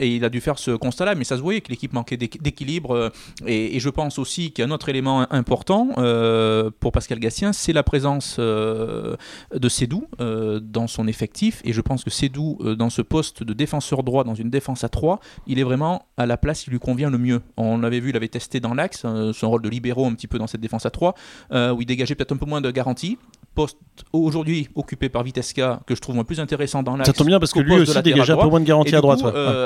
et 0.00 0.08
il 0.08 0.24
a 0.24 0.28
dû 0.28 0.40
faire 0.40 0.58
ce 0.58 0.72
constat-là, 0.72 1.14
mais 1.14 1.24
ça 1.24 1.36
se 1.36 1.42
voyait 1.42 1.60
que 1.60 1.70
l'équipe 1.70 1.92
manquait 1.92 2.16
d'équilibre. 2.16 3.12
Et, 3.46 3.76
et, 3.76 3.80
je 3.80 3.88
pense 3.88 4.18
aussi 4.18 4.50
qu'il 4.50 4.64
y 4.64 4.66
a 4.66 4.68
un 4.68 4.74
autre 4.74 4.88
élément 4.88 5.30
important 5.32 5.88
pour 6.80 6.92
Pascal 6.92 7.20
Gassien, 7.20 7.52
c'est 7.52 7.72
la 7.72 7.82
présence 7.82 8.38
de 8.38 9.16
Cédou 9.68 10.06
dans 10.18 10.86
son 10.88 11.06
effectif, 11.06 11.60
et 11.64 11.72
je 11.72 11.80
pense 11.80 11.99
que 12.04 12.10
Cédou, 12.10 12.58
euh, 12.60 12.76
dans 12.76 12.90
ce 12.90 13.02
poste 13.02 13.42
de 13.42 13.52
défenseur 13.52 14.02
droit, 14.02 14.24
dans 14.24 14.34
une 14.34 14.50
défense 14.50 14.84
à 14.84 14.88
3, 14.88 15.20
il 15.46 15.58
est 15.58 15.62
vraiment 15.62 16.06
à 16.16 16.26
la 16.26 16.36
place 16.36 16.64
qui 16.64 16.70
lui 16.70 16.78
convient 16.78 17.10
le 17.10 17.18
mieux. 17.18 17.42
On 17.56 17.78
l'avait 17.78 18.00
vu, 18.00 18.10
il 18.10 18.16
avait 18.16 18.28
testé 18.28 18.60
dans 18.60 18.74
l'axe, 18.74 19.02
euh, 19.04 19.32
son 19.32 19.50
rôle 19.50 19.62
de 19.62 19.68
libéraux 19.68 20.06
un 20.06 20.14
petit 20.14 20.26
peu 20.26 20.38
dans 20.38 20.46
cette 20.46 20.60
défense 20.60 20.86
à 20.86 20.90
3, 20.90 21.14
euh, 21.52 21.72
où 21.72 21.82
il 21.82 21.86
dégageait 21.86 22.14
peut-être 22.14 22.32
un 22.32 22.36
peu 22.36 22.46
moins 22.46 22.60
de 22.60 22.70
garantie 22.70 23.18
poste 23.54 23.78
aujourd'hui 24.12 24.68
occupé 24.74 25.08
par 25.08 25.22
Vitesca 25.22 25.80
que 25.86 25.94
je 25.94 26.00
trouve 26.00 26.22
plus 26.24 26.40
intéressant 26.40 26.82
dans 26.82 26.96
l'axe. 26.96 27.08
Ça 27.08 27.12
tombe 27.12 27.26
bien 27.26 27.38
parce 27.38 27.52
que 27.52 27.60
lui 27.60 27.74
aussi 27.74 28.00
dégageait 28.02 28.32
un 28.32 28.36
peu 28.36 28.48
moins 28.48 28.60
de 28.60 28.64
garantie 28.64 28.96
à 28.96 29.00
droite. 29.00 29.20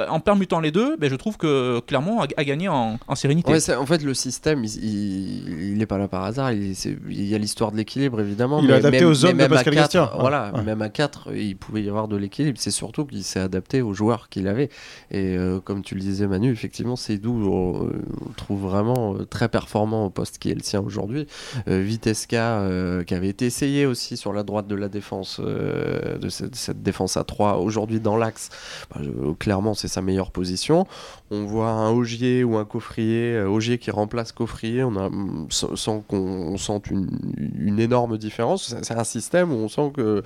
En 0.09 0.21
permutant 0.21 0.61
les 0.61 0.71
deux, 0.71 0.97
ben, 0.97 1.11
je 1.11 1.17
trouve 1.17 1.37
que 1.37 1.81
Clermont 1.81 2.21
a, 2.21 2.45
gagné 2.45 2.69
en, 2.69 2.99
sérénité. 3.15 3.53
en 3.77 3.87
fait, 3.87 4.03
le 4.03 4.15
système, 4.15 4.65
il 4.65 5.75
n'est 5.77 5.87
pas 5.87 5.99
là 5.99 6.09
par 6.09 6.25
hasard. 6.25 6.53
Il, 6.53 6.75
y 7.09 7.35
a 7.35 7.39
l'histoire 7.39 7.73
de 7.73 7.77
l'équilibre 7.77 8.21
évidemment. 8.21 8.61
Il 8.63 8.71
est 8.71 8.75
adapté 8.75 9.05
aux 9.05 9.25
hommes 9.25 9.39
de 9.39 9.47
Pascal 9.47 9.75
Gastien. 9.75 10.11
Voilà, 10.19 10.53
même 10.65 10.83
à 10.83 10.89
4, 10.89 11.35
il 11.35 11.57
pouvait 11.57 11.83
y 11.83 11.89
avoir 11.89 12.09
de 12.09 12.17
l'équilibre. 12.17 12.59
C'est 12.61 12.71
surtout 12.71 13.05
qu'il 13.05 13.25
s'est 13.25 13.41
adapté 13.41 13.83
aux 13.83 13.93
joueurs 13.93 14.29
qu'il 14.29 14.49
avait. 14.49 14.71
Et 15.11 15.37
euh, 15.37 15.61
comme 15.61 15.83
tu 15.83 15.95
le 15.95 16.01
disais, 16.01 16.27
Manu, 16.27 16.51
effectivement, 16.51 16.97
c'est 16.97 17.19
d'où 17.19 17.33
on, 17.33 17.91
trouve 18.37 18.63
vraiment 18.63 19.15
euh, 19.15 19.25
très 19.25 19.49
performant 19.49 20.07
au 20.07 20.11
poste 20.11 20.39
qui 20.39 20.51
est 20.51 20.55
le 20.55 20.63
sien 20.63 20.81
aujourd'hui. 20.81 21.27
Euh, 21.69 21.81
Vitesca, 21.81 22.63
qui 23.07 23.15
avait 23.15 23.29
été 23.29 23.47
essayé 23.47 23.74
aussi 23.87 24.17
sur 24.17 24.33
la 24.33 24.43
droite 24.43 24.67
de 24.67 24.75
la 24.75 24.89
défense, 24.89 25.41
de 25.41 26.29
cette, 26.29 26.83
défense 26.83 27.17
à 27.17 27.25
3 27.25 27.59
aujourd'hui 27.59 28.01
dans 28.01 28.17
l'axe, 28.17 28.51
bah, 28.95 29.01
clairement, 29.39 29.75
c'est 29.75 29.89
sa 29.89 30.03
meilleure 30.03 30.31
position. 30.31 30.87
On 31.31 31.45
voit 31.45 31.71
un 31.71 31.91
Augier 31.91 32.45
ou 32.45 32.57
un 32.57 32.65
Coffrier, 32.65 33.41
Augier 33.41 33.79
qui 33.79 33.91
remplace 33.91 34.33
Coffrier, 34.33 34.85
on 34.85 34.97
a, 34.97 35.11
sans 35.51 36.01
qu'on 36.01 36.57
sente 36.57 36.91
une, 36.91 37.11
une, 37.59 37.81
énorme 37.81 38.19
différence. 38.19 38.75
C'est 38.83 38.95
un 38.95 39.05
système 39.05 39.53
où 39.53 39.57
on 39.57 39.69
sent 39.69 39.93
que 39.95 40.23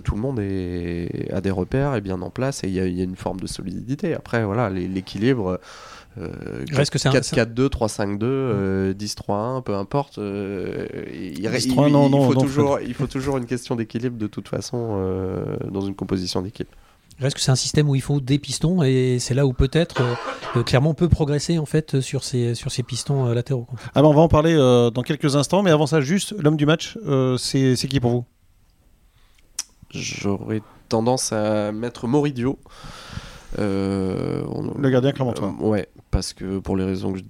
tout 0.00 0.14
le 0.14 0.20
monde 0.20 0.40
est, 0.40 1.30
a 1.32 1.40
des 1.40 1.50
repères 1.50 1.94
est 1.94 2.00
bien 2.00 2.20
en 2.22 2.30
place 2.30 2.64
et 2.64 2.68
il 2.68 2.74
y, 2.74 2.80
a 3.00 3.04
une 3.04 3.16
forme 3.16 3.40
de 3.40 3.46
solidité. 3.46 4.14
Après, 4.14 4.44
voilà, 4.44 4.70
l'équilibre. 4.70 5.60
Euh, 6.18 6.64
4-4-2, 6.66 7.68
3-5-2, 7.68 8.94
10-3-1, 8.94 9.62
peu 9.62 9.74
importe. 9.74 10.18
Euh, 10.18 10.86
il, 11.12 11.48
faut 11.48 12.34
toujours, 12.34 12.79
il 12.84 12.94
faut 12.94 13.06
toujours 13.06 13.36
une 13.36 13.46
question 13.46 13.76
d'équilibre 13.76 14.16
de 14.16 14.26
toute 14.26 14.48
façon 14.48 14.98
euh, 14.98 15.56
dans 15.70 15.80
une 15.80 15.94
composition 15.94 16.42
d'équipe. 16.42 16.68
Reste 17.18 17.36
que 17.36 17.42
c'est 17.42 17.50
un 17.50 17.56
système 17.56 17.88
où 17.88 17.94
il 17.94 18.00
faut 18.00 18.20
des 18.20 18.38
pistons 18.38 18.82
et 18.82 19.18
c'est 19.20 19.34
là 19.34 19.46
où 19.46 19.52
peut-être 19.52 20.02
euh, 20.56 20.62
clairement 20.62 20.90
on 20.90 20.94
peut 20.94 21.08
progresser 21.08 21.58
en 21.58 21.66
fait 21.66 22.00
sur 22.00 22.24
ces, 22.24 22.54
sur 22.54 22.72
ces 22.72 22.82
pistons 22.82 23.26
latéraux. 23.26 23.66
Ah 23.94 24.00
ben 24.00 24.08
on 24.08 24.14
va 24.14 24.22
en 24.22 24.28
parler 24.28 24.54
dans 24.54 25.02
quelques 25.02 25.36
instants, 25.36 25.62
mais 25.62 25.70
avant 25.70 25.86
ça, 25.86 26.00
juste 26.00 26.34
l'homme 26.38 26.56
du 26.56 26.64
match, 26.66 26.96
c'est 27.38 27.88
qui 27.88 28.00
pour 28.00 28.10
vous? 28.10 28.24
J'aurais 29.90 30.62
tendance 30.88 31.32
à 31.32 31.72
mettre 31.72 32.06
Moridio. 32.06 32.58
Euh, 33.58 34.44
le 34.78 34.90
gardien 34.90 35.12
clermontois. 35.12 35.54
Euh, 35.60 35.66
ouais, 35.66 35.88
parce 36.10 36.32
que 36.32 36.58
pour 36.58 36.76
les 36.76 36.84
raisons 36.84 37.12
que 37.12 37.20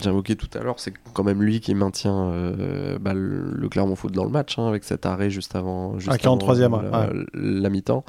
j'invoquais 0.00 0.36
tout 0.36 0.48
à 0.58 0.62
l'heure, 0.62 0.78
c'est 0.78 0.92
quand 1.12 1.24
même 1.24 1.42
lui 1.42 1.60
qui 1.60 1.74
maintient 1.74 2.30
euh, 2.30 2.98
bah, 2.98 3.12
le, 3.14 3.68
Clermont 3.68 3.96
Foot 3.96 4.12
dans 4.12 4.24
le 4.24 4.30
match, 4.30 4.58
hein, 4.58 4.68
avec 4.68 4.84
cet 4.84 5.06
arrêt 5.06 5.30
juste 5.30 5.56
avant, 5.56 5.98
juste 5.98 6.22
43e, 6.22 7.26
la, 7.34 7.70
mi-temps. 7.70 8.04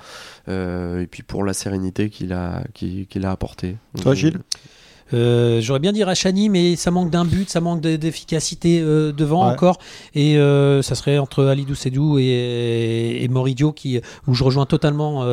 et 0.48 1.08
puis 1.10 1.24
pour 1.24 1.44
la 1.44 1.54
sérénité 1.54 2.10
qu'il 2.10 2.34
a, 2.34 2.64
qu'il 2.74 3.26
a 3.26 3.32
apporté. 3.32 3.78
Toi, 4.02 4.14
Gilles? 4.14 4.40
Euh, 5.14 5.62
j'aurais 5.62 5.80
bien 5.80 5.92
dit 5.92 6.04
Rachani, 6.04 6.50
mais 6.50 6.76
ça 6.76 6.92
manque 6.92 7.10
d'un 7.10 7.26
but, 7.26 7.50
ça 7.50 7.62
manque 7.62 7.82
d'efficacité 7.82 8.80
euh, 8.82 9.12
devant 9.12 9.48
encore. 9.48 9.78
Et 10.16 10.38
euh, 10.38 10.82
ça 10.82 10.96
serait 10.96 11.18
entre 11.18 11.46
Alidou 11.46 11.76
Sedou 11.76 12.18
et, 12.20 13.20
et, 13.22 13.28
Moridio 13.28 13.72
qui, 13.72 14.00
où 14.28 14.34
je 14.34 14.44
rejoins 14.44 14.66
totalement 14.66 15.24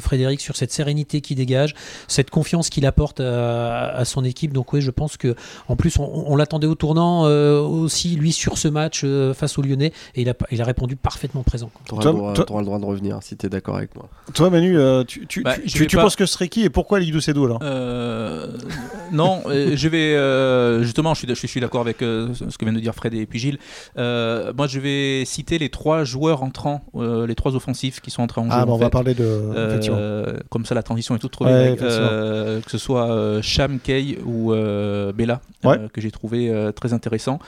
Frédéric 0.00 0.40
sur 0.40 0.56
cette 0.56 0.72
sérénité 0.72 1.20
qui 1.20 1.34
dégage, 1.34 1.74
cette 2.08 2.30
confiance 2.30 2.70
qu'il 2.70 2.86
apporte 2.86 3.20
à, 3.20 4.04
son 4.04 4.24
équipe. 4.24 4.52
Donc 4.52 4.72
oui, 4.72 4.80
je 4.80 4.90
pense 4.90 5.16
que 5.16 5.34
en 5.68 5.76
plus 5.76 5.98
on, 5.98 6.36
l'attendait 6.36 6.66
au 6.66 6.74
tournant 6.74 7.22
aussi 7.22 8.16
lui 8.16 8.32
sur 8.32 8.58
ce 8.58 8.68
match 8.68 9.04
face 9.34 9.58
aux 9.58 9.62
Lyonnais 9.62 9.92
et 10.14 10.22
il 10.22 10.28
a, 10.28 10.34
il 10.50 10.60
a 10.60 10.64
répondu 10.64 10.96
parfaitement 10.96 11.42
présent. 11.42 11.70
Tu 11.86 11.94
auras, 11.94 12.04
le 12.04 12.64
droit 12.64 12.78
de 12.78 12.84
revenir 12.84 13.18
si 13.22 13.36
tu 13.36 13.46
es 13.46 13.48
d'accord 13.48 13.76
avec 13.76 13.94
moi. 13.94 14.08
Toi 14.34 14.50
Manu, 14.50 14.76
tu, 15.06 15.26
tu, 15.26 15.42
bah, 15.42 15.54
tu, 15.66 15.86
penses 15.96 16.16
que 16.16 16.26
ce 16.26 16.32
serait 16.32 16.48
qui 16.48 16.64
et 16.64 16.70
pourquoi 16.70 16.98
Alidou 16.98 17.20
Sedou 17.20 17.44
alors? 17.44 17.60
Non, 19.16 19.42
euh, 19.46 19.72
je 19.74 19.88
vais 19.88 20.14
euh, 20.14 20.82
justement, 20.82 21.14
je 21.14 21.24
suis, 21.24 21.34
je 21.34 21.46
suis 21.46 21.60
d'accord 21.60 21.80
avec 21.80 22.02
euh, 22.02 22.28
ce 22.34 22.56
que 22.56 22.64
viennent 22.64 22.76
de 22.76 22.80
dire 22.80 22.94
Fred 22.94 23.14
et 23.14 23.26
puis 23.26 23.38
Gilles. 23.38 23.58
moi, 23.96 24.66
je 24.66 24.78
vais 24.78 25.24
citer 25.24 25.58
les 25.58 25.70
trois 25.70 26.04
joueurs 26.04 26.42
entrants, 26.42 26.84
les 26.94 27.34
trois 27.34 27.56
offensifs 27.56 28.00
qui 28.00 28.10
sont 28.10 28.22
entrés 28.22 28.40
en 28.40 28.44
jeu. 28.44 28.50
Ah, 28.52 28.64
on 28.68 28.76
va 28.76 28.90
parler 28.90 29.14
de. 29.14 30.38
comme 30.50 30.66
ça, 30.66 30.74
la 30.74 30.82
transition 30.82 31.16
est 31.16 31.18
toute 31.18 31.32
trouvée. 31.32 31.76
que 31.78 32.70
ce 32.70 32.78
soit 32.78 33.40
Cham, 33.42 33.80
Kay 33.80 34.18
ou 34.24 34.52
Bella, 35.14 35.40
que 35.92 36.00
j'ai 36.00 36.10
trouvé 36.10 36.70
très 36.76 36.92
intéressant. 36.92 37.38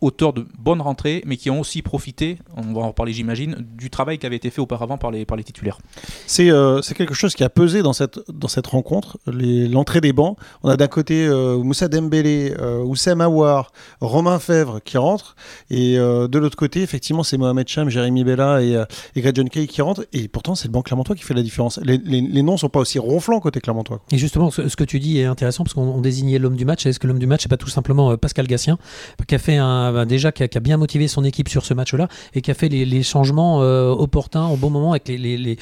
auteurs 0.00 0.32
de 0.32 0.46
bonnes 0.58 0.80
rentrées, 0.80 1.22
mais 1.26 1.36
qui 1.36 1.50
ont 1.50 1.60
aussi 1.60 1.82
profité, 1.82 2.38
on 2.56 2.72
va 2.72 2.82
en 2.82 2.88
reparler, 2.88 3.12
j'imagine, 3.12 3.56
du 3.76 3.90
travail 3.90 4.18
qui 4.18 4.26
avait 4.26 4.36
été 4.36 4.50
fait 4.50 4.60
auparavant 4.60 4.98
par 4.98 5.10
les, 5.10 5.24
par 5.24 5.36
les 5.36 5.44
titulaires. 5.44 5.78
C'est 6.26 6.94
quelque 6.94 7.14
chose 7.14 7.34
qui 7.34 7.44
a 7.44 7.50
pesé 7.50 7.82
dans 7.82 7.92
cette, 7.92 8.20
dans 8.30 8.48
cette 8.48 8.68
rencontre, 8.68 9.18
l'entrée 9.26 10.00
des 10.00 10.12
bancs 10.12 10.36
On 10.62 10.68
a 10.68 10.76
d'un 10.76 10.88
côté 10.88 11.28
Moussa 11.62 11.88
Dembélé, 11.88 12.54
Oussem 12.84 13.20
Aouar, 13.20 13.72
Romain 14.00 14.38
Fèvre 14.38 14.80
qui 14.84 14.98
rentrent. 14.98 15.34
Et 15.70 15.96
de 15.96 16.38
l'autre 16.38 16.56
côté, 16.56 16.82
effectivement, 16.82 17.22
c'est 17.22 17.38
Mohamed 17.38 17.68
Cham, 17.68 17.88
Jérémy 17.88 18.24
Bella 18.24 18.62
et, 18.62 18.82
et 19.16 19.20
Greg 19.20 19.36
John 19.36 19.48
Kay 19.48 19.66
qui 19.66 19.82
rentrent. 19.82 20.04
Et 20.12 20.28
pourtant, 20.28 20.54
c'est 20.54 20.68
le 20.68 20.72
banc 20.72 20.82
Clermontois 20.82 21.16
qui 21.16 21.22
fait 21.22 21.34
la 21.34 21.42
différence. 21.42 21.80
Les, 21.84 22.42
noms 22.42 22.56
sont 22.56 22.68
pas 22.68 22.80
aussi 22.80 22.98
ronflants 22.98 23.40
côté 23.40 23.60
Clermontois. 23.60 24.00
Et 24.12 24.18
justement, 24.18 24.50
ce, 24.50 24.74
que 24.76 24.84
tu 24.84 24.98
dis 24.98 25.18
est 25.18 25.24
intéressant 25.24 25.64
parce 25.64 25.74
qu'on 25.74 26.00
désignait 26.00 26.38
l'homme 26.38 26.56
du 26.56 26.64
match. 26.64 26.86
Est-ce 26.86 26.98
que 26.98 27.06
l'homme 27.06 27.18
du 27.18 27.26
match, 27.26 27.42
c'est 27.42 27.48
pas 27.48 27.56
tout 27.56 27.68
simplement 27.68 28.16
Pascal 28.16 28.46
Gassien, 28.46 28.78
qui 29.26 29.34
a 29.34 29.38
fait 29.38 29.56
un, 29.56 29.92
bah, 29.92 30.04
déjà 30.04 30.32
qui 30.32 30.42
a, 30.44 30.60
bien 30.60 30.76
motivé 30.76 31.08
son 31.08 31.24
équipe 31.24 31.48
sur 31.48 31.64
ce 31.64 31.74
match-là 31.74 32.08
et 32.34 32.42
qui 32.42 32.50
a 32.50 32.54
fait 32.54 32.68
les, 32.68 33.02
changements 33.02 33.58
opportuns 33.60 34.48
au 34.48 34.56
bon 34.56 34.70
moment 34.70 34.90
avec 34.92 35.08
les, 35.08 35.56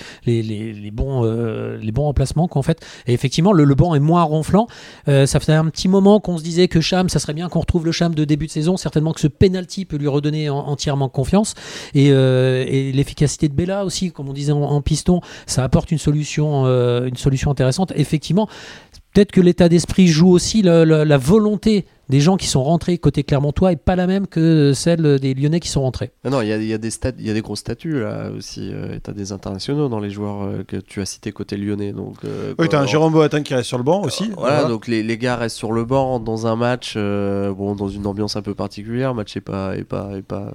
bons, 0.92 1.22
les 1.80 1.92
bons 1.92 2.02
remplacements 2.02 2.48
qu'en 2.48 2.62
fait. 2.62 2.84
Et 3.06 3.12
effectivement, 3.12 3.52
le, 3.52 3.74
banc 3.74 3.94
est 3.94 4.00
moins 4.00 4.22
ronflant. 4.22 4.66
Ça 5.06 5.40
fait 5.40 5.52
un 5.52 5.64
petit 5.66 5.88
moment 5.88 6.20
qu'on 6.20 6.38
se 6.38 6.42
disait 6.42 6.68
que 6.68 6.80
Cham, 6.80 7.08
ça 7.08 7.18
serait 7.18 7.34
bien 7.34 7.48
qu'on 7.48 7.60
retrouve 7.60 7.84
le 7.84 7.92
Cham 7.92 8.14
de 8.14 8.24
début 8.24 8.46
de 8.46 8.50
saison. 8.50 8.76
Certainement 8.76 9.12
que 9.12 9.20
ce 9.20 9.28
penalty 9.28 9.84
peut 9.84 9.96
lui 9.96 10.08
redonner 10.08 10.50
entièrement 10.50 11.08
confiance. 11.08 11.54
Et, 11.94 12.12
l'efficacité 12.92 13.48
de 13.48 13.54
Bella 13.54 13.84
aussi, 13.84 14.12
comme 14.12 14.28
on 14.28 14.32
disait 14.32 14.52
en, 14.52 14.80
piston, 14.82 15.20
ça 15.46 15.64
apporte 15.64 15.90
une 15.90 15.98
solution, 15.98 16.66
une 16.66 17.16
solution 17.16 17.50
intéressante. 17.50 17.92
Effectivement, 17.96 18.48
peut-être 19.18 19.32
que 19.32 19.40
l'état 19.40 19.68
d'esprit 19.68 20.06
joue 20.06 20.30
aussi 20.30 20.62
la 20.62 21.18
volonté 21.18 21.86
des 22.08 22.20
gens 22.20 22.36
qui 22.36 22.46
sont 22.46 22.62
rentrés 22.62 22.98
côté 22.98 23.22
Clermontois 23.22 23.72
est 23.72 23.76
pas 23.76 23.96
la 23.96 24.06
même 24.06 24.26
que 24.26 24.72
celle 24.72 25.18
des 25.18 25.34
Lyonnais 25.34 25.60
qui 25.60 25.68
sont 25.68 25.82
rentrés. 25.82 26.10
Ah 26.24 26.30
non, 26.30 26.40
il 26.40 26.48
y 26.48 26.52
a, 26.52 26.56
y, 26.56 26.72
a 26.72 26.78
des 26.78 26.90
y 27.18 27.30
a 27.30 27.34
des 27.34 27.40
gros 27.42 27.56
statuts 27.56 28.00
là 28.00 28.30
aussi. 28.36 28.70
Euh, 28.72 28.98
tu 29.02 29.10
as 29.10 29.12
des 29.12 29.32
internationaux 29.32 29.88
dans 29.88 30.00
les 30.00 30.10
joueurs 30.10 30.42
euh, 30.42 30.64
que 30.66 30.76
tu 30.76 31.00
as 31.02 31.04
cités 31.04 31.32
côté 31.32 31.56
Lyonnais. 31.56 31.92
Donc, 31.92 32.16
euh, 32.24 32.54
oui, 32.58 32.68
tu 32.68 32.76
as 32.76 32.80
un 32.80 32.86
Jérôme 32.86 33.12
Boateng 33.12 33.42
qui 33.42 33.54
reste 33.54 33.68
sur 33.68 33.78
le 33.78 33.84
banc 33.84 34.02
aussi. 34.02 34.30
voilà, 34.36 34.64
donc 34.64 34.86
les, 34.86 35.02
les, 35.02 35.18
gars 35.18 35.36
restent 35.36 35.56
sur 35.56 35.72
le 35.72 35.84
banc 35.84 36.18
dans 36.18 36.46
un 36.46 36.56
match, 36.56 36.96
bon, 36.96 37.74
dans 37.74 37.88
une 37.88 38.06
ambiance 38.06 38.36
un 38.36 38.42
peu 38.42 38.54
particulière. 38.54 39.10
Le 39.10 39.16
match 39.16 39.34
n'est 39.34 39.42
pas, 39.42 39.76
est 39.76 39.84
pas, 39.84 40.10
est 40.16 40.22
pas 40.22 40.52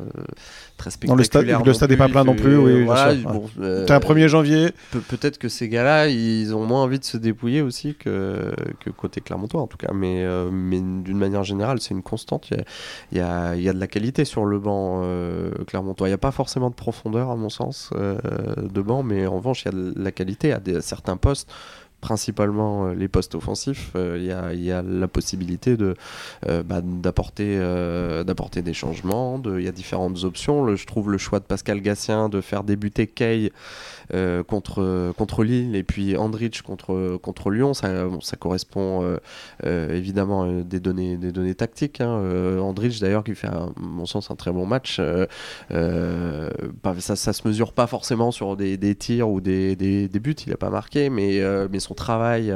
très 0.77 0.89
spectaculaire. 0.89 1.63
le 1.63 1.73
stade, 1.73 1.89
n'est 1.91 1.97
pas 1.97 2.09
plein 2.09 2.23
non 2.23 2.35
plus. 2.35 2.57
Oui, 2.57 2.83
voilà, 2.83 3.13
bon, 3.15 3.45
es 3.61 3.91
un 3.91 3.99
1er 3.99 4.27
janvier. 4.27 4.71
Peut-être 4.91 5.37
que 5.37 5.49
ces 5.49 5.69
gars-là, 5.69 6.07
ils 6.07 6.55
ont 6.55 6.65
moins 6.65 6.81
envie 6.81 6.99
de 6.99 7.05
se 7.05 7.17
dépouiller 7.17 7.61
aussi 7.61 7.93
que, 7.93 8.52
que 8.79 8.89
côté 8.89 9.21
Clermontois 9.21 9.61
en 9.61 9.67
tout 9.67 9.77
cas. 9.77 9.91
Mais, 9.93 10.25
mais 10.51 10.79
d'une 10.79 11.17
manière 11.17 11.43
général, 11.43 11.79
c'est 11.79 11.93
une 11.93 12.03
constante. 12.03 12.49
Il 13.11 13.17
y, 13.17 13.21
a, 13.21 13.55
de 13.55 13.79
la 13.79 13.87
qualité 13.87 14.25
sur 14.25 14.45
le 14.45 14.59
banc 14.59 15.01
euh, 15.03 15.51
Clermontois. 15.65 16.07
Il 16.07 16.11
n'y 16.11 16.15
a 16.15 16.19
pas 16.19 16.31
forcément 16.31 16.69
de 16.69 16.75
profondeur, 16.75 17.29
à 17.29 17.35
mon 17.35 17.49
sens, 17.49 17.89
euh, 17.95 18.17
de 18.57 18.81
banc, 18.81 19.03
mais 19.03 19.25
en 19.27 19.35
revanche, 19.35 19.63
il 19.63 19.65
y 19.65 19.69
a 19.69 19.71
de 19.71 19.93
la 19.95 20.11
qualité 20.11 20.53
à, 20.53 20.61
certains 20.81 21.17
postes 21.17 21.51
principalement 22.03 22.87
euh, 22.87 22.93
les 22.93 23.07
postes 23.07 23.33
offensifs, 23.33 23.93
il 23.95 24.25
y, 24.25 24.31
a, 24.71 24.81
la 24.81 25.07
possibilité 25.07 25.77
de 25.77 25.95
bah, 26.65 26.81
d'apporter 26.83 27.57
des 28.61 28.73
changements. 28.73 29.41
Il 29.45 29.63
y 29.63 29.69
a 29.69 29.71
différentes 29.71 30.25
options. 30.25 30.75
je 30.75 30.85
trouve 30.85 31.09
le 31.09 31.17
choix 31.17 31.39
de 31.39 31.45
Pascal 31.45 31.79
Gassien 31.79 32.27
de 32.27 32.41
faire 32.41 32.63
débuter 32.63 33.07
Kay 33.07 33.51
euh, 34.13 34.43
contre, 34.43 35.13
contre 35.17 35.43
Lille 35.43 35.75
et 35.75 35.83
puis 35.83 36.17
Andrich 36.17 36.61
contre, 36.61 37.49
Lyon, 37.49 37.73
ça, 37.73 37.89
correspond 38.39 39.03
euh, 39.03 39.17
euh, 39.65 39.95
évidemment 39.95 40.43
à 40.43 40.63
des 40.63 40.79
données, 40.79 41.17
des 41.17 41.31
données 41.31 41.55
tactiques. 41.55 42.01
Hein. 42.01 42.59
Andrich 42.59 42.99
d'ailleurs 42.99 43.23
qui 43.23 43.35
fait 43.35 43.47
à 43.47 43.69
mon 43.77 44.05
sens 44.05 44.29
un 44.29 44.35
très 44.35 44.51
bon 44.51 44.65
match. 44.65 45.01
ça, 45.69 47.15
ça 47.15 47.33
se 47.33 47.47
mesure 47.47 47.73
pas 47.73 47.87
forcément 47.87 48.31
sur 48.31 48.55
des, 48.55 48.95
tirs 48.95 49.29
ou 49.29 49.41
des, 49.41 49.75
des, 49.75 50.19
buts, 50.19 50.35
il 50.45 50.49
n'a 50.49 50.57
pas 50.57 50.69
marqué, 50.69 51.09
mais 51.09 51.79
son 51.79 51.92
travail, 51.93 52.53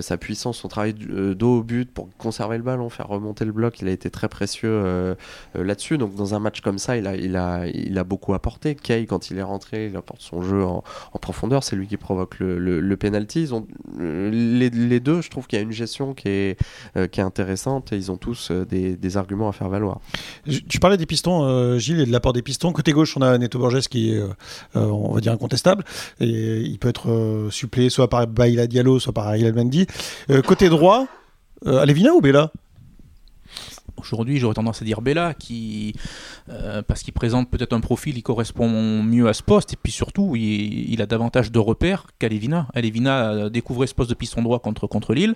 sa 0.00 0.16
puissance, 0.16 0.58
son 0.58 0.68
travail 0.68 0.94
dos 0.94 1.58
au 1.58 1.62
but 1.62 1.90
pour 1.90 2.08
conserver 2.18 2.56
le 2.56 2.62
ballon, 2.62 2.88
faire 2.88 3.08
remonter 3.08 3.44
le 3.44 3.52
bloc, 3.52 3.80
il 3.80 3.88
a 3.88 3.90
été 3.90 4.10
très 4.10 4.28
précieux 4.28 5.16
là-dessus. 5.54 5.98
Donc 5.98 6.14
dans 6.14 6.34
un 6.34 6.38
match 6.38 6.60
comme 6.60 6.78
ça, 6.78 6.96
il 6.96 7.06
a, 7.06 7.16
il 7.16 7.36
a, 7.36 7.66
il 7.66 7.98
a 7.98 8.04
beaucoup 8.04 8.34
apporté. 8.34 8.74
Kay, 8.74 9.06
quand 9.06 9.30
il 9.30 9.38
est 9.38 9.42
rentré, 9.42 9.86
il 9.86 9.96
apporte 9.96 10.20
son 10.20 10.42
jeu 10.42 10.64
en, 10.64 10.82
profondeur, 11.20 11.62
c'est 11.62 11.76
lui 11.76 11.86
qui 11.86 11.96
provoque 11.96 12.38
le, 12.40 12.58
le, 12.58 12.96
penalty. 12.96 13.42
Ils 13.42 13.54
ont, 13.54 13.66
euh, 14.00 14.30
les, 14.30 15.00
deux, 15.00 15.20
je 15.22 15.30
trouve 15.30 15.46
qu'il 15.46 15.58
y 15.58 15.60
a 15.60 15.62
une 15.62 15.72
gestion 15.72 16.14
qui 16.14 16.28
est, 16.28 16.58
euh, 16.96 17.06
qui 17.06 17.20
est 17.20 17.22
intéressante 17.22 17.92
et 17.92 17.96
ils 17.96 18.10
ont 18.10 18.16
tous 18.16 18.50
euh, 18.50 18.64
des, 18.64 19.16
arguments 19.16 19.48
à 19.48 19.52
faire 19.52 19.68
valoir. 19.68 20.00
Tu 20.68 20.80
parlais 20.80 20.96
des 20.96 21.06
pistons, 21.06 21.78
Gilles, 21.78 22.00
et 22.00 22.06
de 22.06 22.12
l'apport 22.12 22.32
des 22.32 22.40
pistons. 22.40 22.72
Côté 22.72 22.92
gauche, 22.92 23.14
on 23.16 23.20
a 23.20 23.36
Neto 23.36 23.58
Borges 23.58 23.88
qui 23.88 24.14
est, 24.14 24.22
on 24.74 25.12
va 25.12 25.20
dire, 25.20 25.32
incontestable. 25.32 25.84
Et 26.18 26.60
il 26.60 26.78
peut 26.78 26.88
être 26.88 27.48
suppléé 27.50 27.90
soit 27.90 28.08
par 28.08 28.20
Baila 28.52 28.66
Diallo, 28.66 28.98
soit 28.98 29.12
par 29.12 29.28
Ariel 29.28 29.54
Mendy. 29.54 29.86
côté 30.46 30.68
droit, 30.68 31.06
Alevina 31.64 32.12
ou 32.12 32.20
Bella? 32.20 32.52
Aujourd'hui, 33.98 34.38
j'aurais 34.38 34.54
tendance 34.54 34.82
à 34.82 34.84
dire 34.84 35.00
Bella, 35.00 35.34
qui, 35.34 35.94
euh, 36.48 36.82
parce 36.82 37.02
qu'il 37.02 37.12
présente 37.12 37.50
peut-être 37.50 37.72
un 37.72 37.80
profil 37.80 38.14
qui 38.14 38.22
correspond 38.22 39.02
mieux 39.02 39.28
à 39.28 39.32
ce 39.32 39.42
poste, 39.42 39.74
et 39.74 39.76
puis 39.80 39.92
surtout, 39.92 40.34
il, 40.34 41.00
a 41.00 41.06
davantage 41.06 41.52
de 41.52 41.58
repères 41.58 42.06
qu'Alevina. 42.18 42.68
Alevina 42.74 43.48
découvrait 43.48 43.86
ce 43.86 43.94
poste 43.94 44.10
de 44.10 44.14
piston 44.14 44.42
droit 44.42 44.58
contre, 44.58 44.86
contre 44.86 45.14
Lille, 45.14 45.34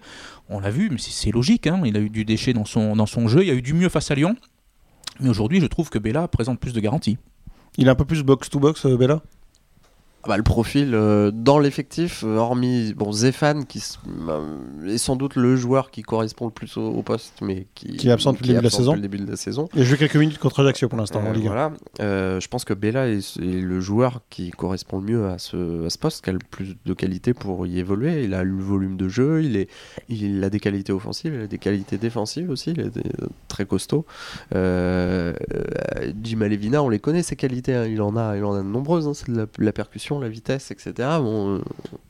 on 0.49 0.59
l'a 0.59 0.71
vu, 0.71 0.89
mais 0.91 0.99
c'est 0.99 1.31
logique, 1.31 1.67
hein. 1.67 1.81
il 1.85 1.97
a 1.97 2.01
eu 2.01 2.11
du 2.11 2.25
déchet 2.25 2.55
dans 2.55 2.65
son, 2.65 2.97
dans 2.97 3.07
son 3.07 3.29
jeu, 3.29 3.43
il 3.43 3.49
y 3.49 3.51
a 3.51 3.55
eu 3.55 3.63
du 3.63 3.75
mieux 3.75 3.89
face 3.89 4.11
à 4.11 4.15
Lyon, 4.15 4.37
mais 5.21 5.29
aujourd'hui, 5.29 5.61
je 5.61 5.67
trouve 5.67 5.89
que 5.91 5.99
Bella 5.99 6.27
présente 6.27 6.59
plus 6.59 6.73
de 6.73 6.81
garanties. 6.81 7.19
Il 7.79 7.89
a 7.89 7.93
un 7.93 7.95
peu 7.95 8.05
plus 8.05 8.23
box-to-box, 8.23 8.85
-box, 8.85 8.97
Bella? 8.97 9.23
Bah, 10.27 10.37
le 10.37 10.43
profil 10.43 10.93
euh, 10.95 11.31
dans 11.31 11.59
l'effectif, 11.59 12.25
euh, 12.25 12.37
hormis 12.37 12.95
bon 12.95 13.13
Zéphane 13.13 13.65
qui 13.67 13.83
euh, 14.29 14.87
est 14.89 14.99
sans 14.99 15.17
doute 15.17 15.37
le 15.37 15.57
joueur 15.57 15.91
qui 15.91 16.03
correspond 16.03 16.47
le 16.47 16.51
plus 16.51 16.77
au, 16.77 17.03
poste, 17.03 17.35
mais 17.43 17.67
qui, 17.75 17.97
qui 17.97 18.09
est 18.09 18.11
absent 18.11 18.33
depuis 18.33 18.49
le, 18.49 18.55
début 19.01 19.19
de 19.19 19.31
la 19.31 19.37
saison. 19.37 19.69
Il 19.75 19.83
a 19.83 19.85
joué 19.85 19.97
quelques 19.97 20.17
minutes 20.17 20.39
contre 20.39 20.61
Ajaccio 20.61 20.89
pour 20.89 20.99
l'instant 20.99 21.23
en 21.25 21.33
Ligue 21.33 21.47
Voilà, 21.47 21.73
je 22.01 22.47
pense 22.49 22.65
que 22.65 22.75
Bella 22.75 23.09
est, 23.09 23.39
le 23.39 23.81
joueur 23.81 24.21
qui 24.31 24.51
correspond 24.51 24.99
le 24.99 25.05
mieux 25.05 25.27
à 25.27 25.39
ce, 25.39 25.87
à 25.87 25.91
ce 25.91 25.99
poste, 25.99 26.25
qui 26.25 26.31
a 26.31 26.33
le 26.33 26.39
plus 26.39 26.77
de 26.85 26.95
qualité 26.95 27.35
pour 27.35 27.67
y 27.67 27.79
évoluer. 27.79 28.25
Il 28.25 28.35
a 28.35 28.43
le 28.43 28.57
volume 28.63 28.97
de 28.97 29.09
jeu, 29.09 29.43
il, 29.45 29.57
est, 29.57 29.69
il 30.09 30.43
a 30.43 30.51
des 30.51 30.61
qualités 30.61 30.93
offensives, 30.93 31.35
il 31.35 31.43
a 31.43 31.47
des 31.47 31.59
qualités 31.59 31.99
défensives 31.99 32.51
aussi, 32.51 32.71
il 32.73 32.81
est 32.81 32.91
très 33.49 33.67
costaud. 33.67 34.05
Jim 34.53 36.41
Alevina, 36.41 36.83
on 36.83 36.89
les 36.89 36.99
connaît 36.99 37.23
ses 37.23 37.37
qualités, 37.37 37.75
hein. 37.75 37.87
il 37.87 38.03
en 38.03 38.17
a, 38.17 38.37
il 38.37 38.45
en 38.45 38.55
a 38.55 38.59
de 38.59 38.69
nombreuses. 38.69 39.07
Hein. 39.07 39.15
C'est 39.15 39.31
de 39.31 39.47
la 39.59 39.73
percussion 39.73 40.16
la 40.19 40.29
vitesse, 40.29 40.71
etc. 40.71 41.09
on 41.21 41.61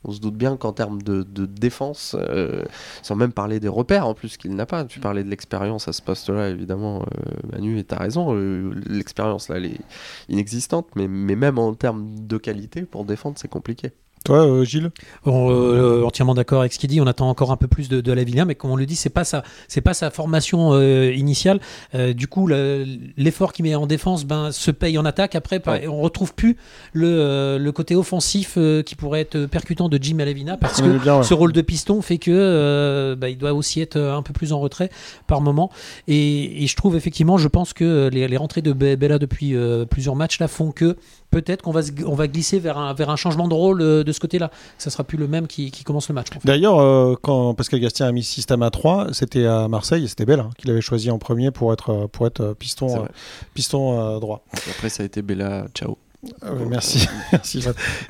se 0.09 0.19
doute 0.19 0.35
bien 0.35 0.57
qu'en 0.57 0.73
termes 0.73 1.01
de, 1.01 1.23
défense, 1.45 2.15
euh, 2.19 2.63
sans 3.01 3.15
même 3.15 3.31
parler 3.31 3.59
des 3.59 3.67
repères 3.67 4.07
en 4.07 4.13
plus 4.13 4.37
qu'il 4.37 4.55
n'a 4.55 4.65
pas, 4.65 4.85
tu 4.85 4.99
parlais 4.99 5.23
de 5.23 5.29
l'expérience 5.29 5.87
à 5.87 5.93
ce 5.93 6.01
poste-là, 6.01 6.49
évidemment, 6.49 7.01
euh, 7.01 7.31
Manu, 7.51 7.79
et 7.79 7.83
tu 7.83 7.93
as 7.95 7.97
raison, 7.97 8.35
euh, 8.35 8.73
l'expérience 8.87 9.49
là, 9.49 9.57
elle 9.57 9.65
est 9.65 9.81
inexistante, 10.29 10.87
mais, 10.95 11.07
mais 11.07 11.35
même 11.35 11.57
en 11.57 11.73
termes 11.73 12.27
de 12.27 12.37
qualité, 12.37 12.83
pour 12.83 13.05
défendre, 13.05 13.37
c'est 13.37 13.47
compliqué. 13.47 13.91
Toi, 14.25 14.45
euh, 14.45 14.65
Gilles 14.65 14.91
euh, 15.25 16.03
Entièrement 16.03 16.33
d'accord 16.33 16.61
avec 16.61 16.73
ce 16.73 16.79
qu'il 16.79 16.89
dit. 16.89 16.99
On 17.01 17.07
attend 17.07 17.29
encore 17.29 17.51
un 17.51 17.57
peu 17.57 17.67
plus 17.67 17.89
de, 17.89 18.01
de 18.01 18.11
Lavillien, 18.11 18.45
mais 18.45 18.55
comme 18.55 18.71
on 18.71 18.75
le 18.75 18.85
dit, 18.85 18.95
c'est 18.95 19.09
pas 19.09 19.23
sa, 19.23 19.43
c'est 19.67 19.81
pas 19.81 19.93
sa 19.93 20.09
formation 20.11 20.73
euh, 20.73 21.13
initiale. 21.13 21.59
du 21.93 22.27
coup, 22.27 22.47
l'effort 22.47 23.53
qu'il 23.53 23.63
met 23.63 23.75
en 23.75 23.87
défense, 23.87 24.25
ben, 24.25 24.51
se 24.51 24.71
paye 24.71 24.97
en 24.97 25.05
attaque. 25.05 25.35
Après, 25.35 25.61
on 25.87 26.01
retrouve 26.01 26.33
plus 26.33 26.57
le, 26.93 27.57
le 27.57 27.71
côté 27.71 27.95
offensif 27.95 28.57
qui 28.85 28.95
pourrait 28.95 29.21
être 29.21 29.45
percutant 29.45 29.89
de 29.89 29.97
Jim 30.01 30.19
Alavina, 30.19 30.57
parce 30.57 30.81
que 30.81 30.99
ce 31.23 31.33
rôle 31.33 31.53
de 31.53 31.61
piston 31.61 32.01
fait 32.01 32.17
que 32.17 33.15
ben, 33.15 33.27
il 33.27 33.37
doit 33.37 33.53
aussi 33.53 33.81
être 33.81 33.97
un 33.97 34.21
peu 34.21 34.33
plus 34.33 34.53
en 34.53 34.59
retrait 34.59 34.89
par 35.27 35.41
moment. 35.41 35.71
Et, 36.07 36.65
je 36.67 36.75
trouve 36.75 36.95
effectivement, 36.97 37.37
je 37.37 37.47
pense 37.47 37.73
que 37.73 38.09
les, 38.11 38.27
les 38.27 38.37
rentrées 38.37 38.61
de 38.61 38.73
Bella 38.73 39.19
depuis 39.19 39.55
plusieurs 39.89 40.15
matchs 40.15 40.39
là 40.39 40.47
font 40.47 40.71
que 40.71 40.97
peut-être 41.31 41.61
qu'on 41.61 41.71
va, 41.71 41.81
on 42.05 42.15
va 42.15 42.27
glisser 42.27 42.59
vers 42.59 42.77
un, 42.77 42.93
vers 42.93 43.09
un 43.09 43.15
changement 43.15 43.47
de 43.47 43.53
rôle 43.53 43.81
euh, 43.81 44.03
de 44.07 44.11
ce 44.11 44.19
côté-là. 44.19 44.49
Ça 44.77 44.89
sera 44.89 45.03
plus 45.03 45.17
le 45.17 45.27
même 45.27 45.47
qui, 45.47 45.71
commence 45.83 46.09
le 46.09 46.15
match. 46.15 46.27
D'ailleurs, 46.43 46.79
euh, 46.79 47.15
quand 47.21 47.53
Pascal 47.53 47.79
Gastien 47.79 48.07
a 48.07 48.11
mis 48.11 48.23
système 48.23 48.63
à 48.63 48.71
3, 48.71 49.13
c'était 49.13 49.45
à 49.45 49.67
Marseille 49.67 50.05
et 50.05 50.07
c'était 50.07 50.25
Bella 50.25 50.43
hein, 50.43 50.49
qu'il 50.57 50.71
avait 50.71 50.81
choisi 50.81 51.11
en 51.11 51.19
premier 51.19 51.51
pour 51.51 51.71
être, 51.73 52.07
pour 52.07 52.25
être 52.25 52.55
piston, 52.57 53.07
piston 53.53 54.19
droit. 54.19 54.43
après, 54.69 54.89
ça 54.89 55.03
a 55.03 55.05
été 55.05 55.21
Bella, 55.21 55.67
ciao. 55.73 55.97
Ah 56.41 56.51
merci. 56.67 57.07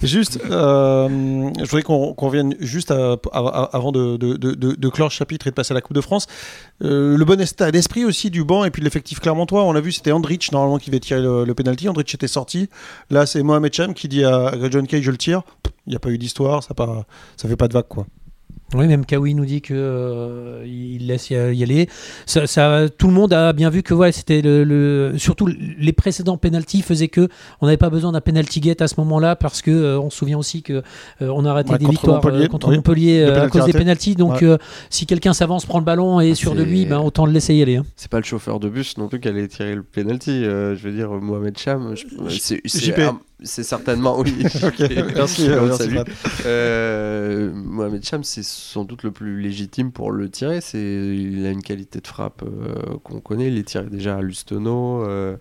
Juste, 0.02 0.40
euh, 0.50 1.10
je 1.58 1.64
voudrais 1.64 1.84
qu'on 1.84 2.14
revienne 2.14 2.56
juste 2.60 2.92
avant 2.92 3.92
de, 3.92 4.16
de, 4.16 4.36
de, 4.36 4.90
clore 4.90 5.10
le 5.10 5.14
chapitre 5.14 5.48
et 5.48 5.50
de 5.50 5.56
passer 5.56 5.74
à 5.74 5.76
la 5.76 5.82
Coupe 5.82 5.96
de 5.96 6.02
France. 6.02 6.26
Euh, 6.84 7.18
le 7.18 7.26
bon 7.26 7.40
état 7.40 7.70
d'esprit 7.70 8.06
aussi 8.06 8.30
du 8.30 8.46
banc 8.46 8.64
et 8.64 8.72
puis 8.72 8.82
l'effectif 8.82 9.20
clermontois. 9.20 9.64
On 9.64 9.74
l'a 9.74 9.82
vu, 9.82 9.92
c'était 9.92 10.14
Andrich 10.14 10.52
normalement 10.54 10.78
qui 10.78 10.90
devait 10.90 11.02
tirer 11.02 11.22
le, 11.22 11.44
le 11.44 11.54
penalty. 11.54 11.90
Andrich 11.90 12.16
était 12.16 12.30
sorti. 12.30 12.70
Là, 13.10 13.26
c'est 13.26 13.44
Mohamed 13.44 13.74
Cham 13.74 13.94
qui 13.94 14.08
dit 14.08 14.24
à 14.24 14.54
John 14.72 14.88
Kay 14.88 15.02
je 15.02 15.12
le 15.12 15.18
tire. 15.18 15.42
Il 15.86 15.90
n'y 15.92 15.96
a 15.96 16.00
pas 16.00 16.10
eu 16.10 16.18
d'histoire, 16.18 16.64
ça, 16.64 16.74
ça 17.36 17.50
fait 17.50 17.56
pas 17.56 17.68
de 17.68 17.74
vague 17.74 17.88
quoi. 17.88 18.06
Oui, 18.74 18.86
même 18.88 19.06
Kawi 19.06 19.34
nous 19.34 19.46
dit 19.46 19.62
que 19.62 19.74
euh, 19.74 20.66
il 20.66 21.08
laisse 21.08 21.30
y 21.30 21.36
aller. 21.36 21.88
Ça, 22.26 22.48
ça, 22.48 22.90
tout 22.90 23.08
le 23.08 23.14
monde 23.14 23.32
a 23.32 23.54
bien 23.54 23.70
vu 23.70 23.82
que 23.82 23.94
ouais, 23.94 24.12
c'était 24.12 24.42
le, 24.42 25.14
surtout 25.18 25.48
les 25.48 25.94
précédents 25.94 26.38
penalties 26.38 26.82
faisaient 26.82 27.08
que 27.08 27.30
on 27.62 27.68
n'avait 27.68 27.78
pas 27.78 27.90
besoin 27.90 28.12
d'un 28.12 28.20
penalty 28.20 28.60
gate 28.60 28.82
à 28.82 28.90
ce 28.90 28.96
moment-là 28.98 29.38
parce 29.38 29.62
que 29.62 29.72
euh, 29.72 30.00
on 30.00 30.10
se 30.10 30.18
souvient 30.18 30.38
aussi 30.38 30.64
que 30.64 30.84
euh, 31.22 31.30
on 31.34 31.46
a 31.46 31.54
raté 31.54 31.78
des 31.78 31.86
victoires 31.86 32.22
contre 32.22 32.72
Montpellier 32.72 33.24
à 33.24 33.48
cause 33.48 33.66
des 33.66 33.74
penalties. 33.74 34.16
Donc 34.16 34.44
si 34.90 35.06
quelqu'un 35.06 35.34
s'avance, 35.34 35.66
prend 35.66 35.80
le 35.80 35.86
ballon 35.86 36.20
et 36.20 36.32
est 36.32 36.36
sûr 36.36 36.54
de 36.54 36.64
lui, 36.64 36.86
ben, 36.86 37.00
autant 37.00 37.26
le 37.26 37.32
laisser 37.32 37.56
y 37.56 37.62
aller. 37.62 37.78
Hein. 37.78 37.86
C'est 37.96 38.12
pas 38.12 38.20
le 38.20 38.26
chauffeur 38.26 38.60
de 38.60 38.68
bus 38.68 38.98
non 38.98 39.08
plus 39.08 39.22
qui 39.22 39.30
allait 39.30 39.48
tirer 39.48 39.76
le 39.76 39.84
penalty. 39.84 40.44
je 40.44 40.78
veux 40.84 40.92
dire 40.92 41.10
Mohamed 41.10 41.58
Cham, 41.58 41.94
c'est 42.28 42.62
c'est 43.44 43.64
certainement 43.64 44.20
oui. 44.20 44.36
merci. 45.16 45.48
Euh, 46.46 47.52
Mohamed 47.54 48.04
Cham, 48.04 48.24
c'est 48.24 48.44
sans 48.44 48.84
doute 48.84 49.04
le 49.04 49.12
plus 49.12 49.40
légitime 49.40 49.92
pour 49.92 50.12
le 50.12 50.30
tirer. 50.30 50.60
C'est, 50.60 50.80
il 50.80 51.46
a 51.46 51.52
une 51.52 51.62
qualité 51.62 52.00
de 52.00 52.08
frappe 52.08 52.42
euh, 52.44 52.98
qu'on 53.04 53.20
connaît. 53.20 53.48
Il 53.48 53.58
est 53.58 53.68
tiré 53.68 53.86
déjà 53.86 54.18
à 54.18 54.22
Lustono. 54.22 55.04
Euh, 55.04 55.38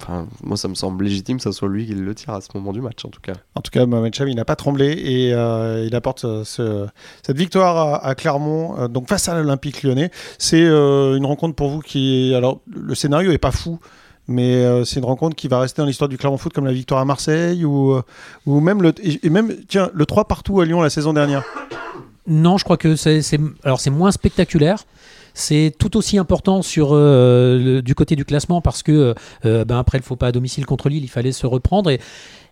enfin, 0.00 0.26
moi, 0.42 0.56
ça 0.56 0.66
me 0.66 0.74
semble 0.74 1.04
légitime 1.04 1.36
que 1.36 1.44
ce 1.44 1.52
soit 1.52 1.68
lui 1.68 1.86
qui 1.86 1.94
le 1.94 2.14
tire 2.14 2.30
à 2.30 2.40
ce 2.40 2.48
moment 2.54 2.72
du 2.72 2.80
match, 2.80 3.04
en 3.04 3.10
tout 3.10 3.20
cas. 3.20 3.34
En 3.54 3.60
tout 3.60 3.70
cas, 3.70 3.86
Mohamed 3.86 4.12
Cham, 4.12 4.28
il 4.28 4.36
n'a 4.36 4.44
pas 4.44 4.56
tremblé 4.56 4.88
et 4.88 5.30
il 5.30 5.94
apporte 5.94 6.26
cette 6.44 7.36
victoire 7.36 8.04
à, 8.04 8.14
Clermont, 8.16 8.88
donc 8.88 9.08
face 9.08 9.28
à 9.28 9.36
l'Olympique 9.36 9.82
Lyonnais. 9.84 10.10
C'est 10.38 10.62
une 10.62 11.26
rencontre 11.26 11.54
pour 11.54 11.68
vous 11.68 11.80
qui, 11.80 12.34
alors, 12.34 12.60
le 12.66 12.94
scénario 12.96 13.30
est 13.30 13.38
pas 13.38 13.52
fou. 13.52 13.78
Mais 14.28 14.56
euh, 14.56 14.84
c'est 14.84 14.98
une 14.98 15.04
rencontre 15.04 15.36
qui 15.36 15.48
va 15.48 15.60
rester 15.60 15.82
dans 15.82 15.86
l'histoire 15.86 16.08
du 16.08 16.18
Clermont 16.18 16.38
Foot 16.38 16.52
comme 16.52 16.66
la 16.66 16.72
victoire 16.72 17.00
à 17.00 17.04
Marseille 17.04 17.64
ou, 17.64 17.92
euh, 17.92 18.02
même, 18.46 18.82
le, 18.82 18.92
et 19.02 19.30
même 19.30 19.54
tiens, 19.68 19.90
le 19.94 20.06
3 20.06 20.24
partout 20.24 20.60
à 20.60 20.64
Lyon 20.64 20.82
la 20.82 20.90
saison 20.90 21.12
dernière. 21.12 21.44
Non, 22.26 22.58
je 22.58 22.64
crois 22.64 22.76
que 22.76 22.96
c'est 22.96 23.90
moins 23.90 24.10
spectaculaire. 24.10 24.84
C'est 25.34 25.72
tout 25.78 25.96
aussi 25.96 26.18
important 26.18 26.62
sur 26.62 26.90
euh, 26.92 27.82
du 27.82 27.94
côté 27.94 28.16
du 28.16 28.24
classement 28.24 28.60
parce 28.60 28.82
que 28.82 29.14
ben 29.42 29.78
après 29.78 29.98
le 29.98 30.02
faux 30.02 30.16
pas 30.16 30.28
à 30.28 30.32
domicile 30.32 30.66
contre 30.66 30.88
Lille, 30.88 31.04
il 31.04 31.10
fallait 31.10 31.32
se 31.32 31.46
reprendre 31.46 31.90
et 31.90 32.00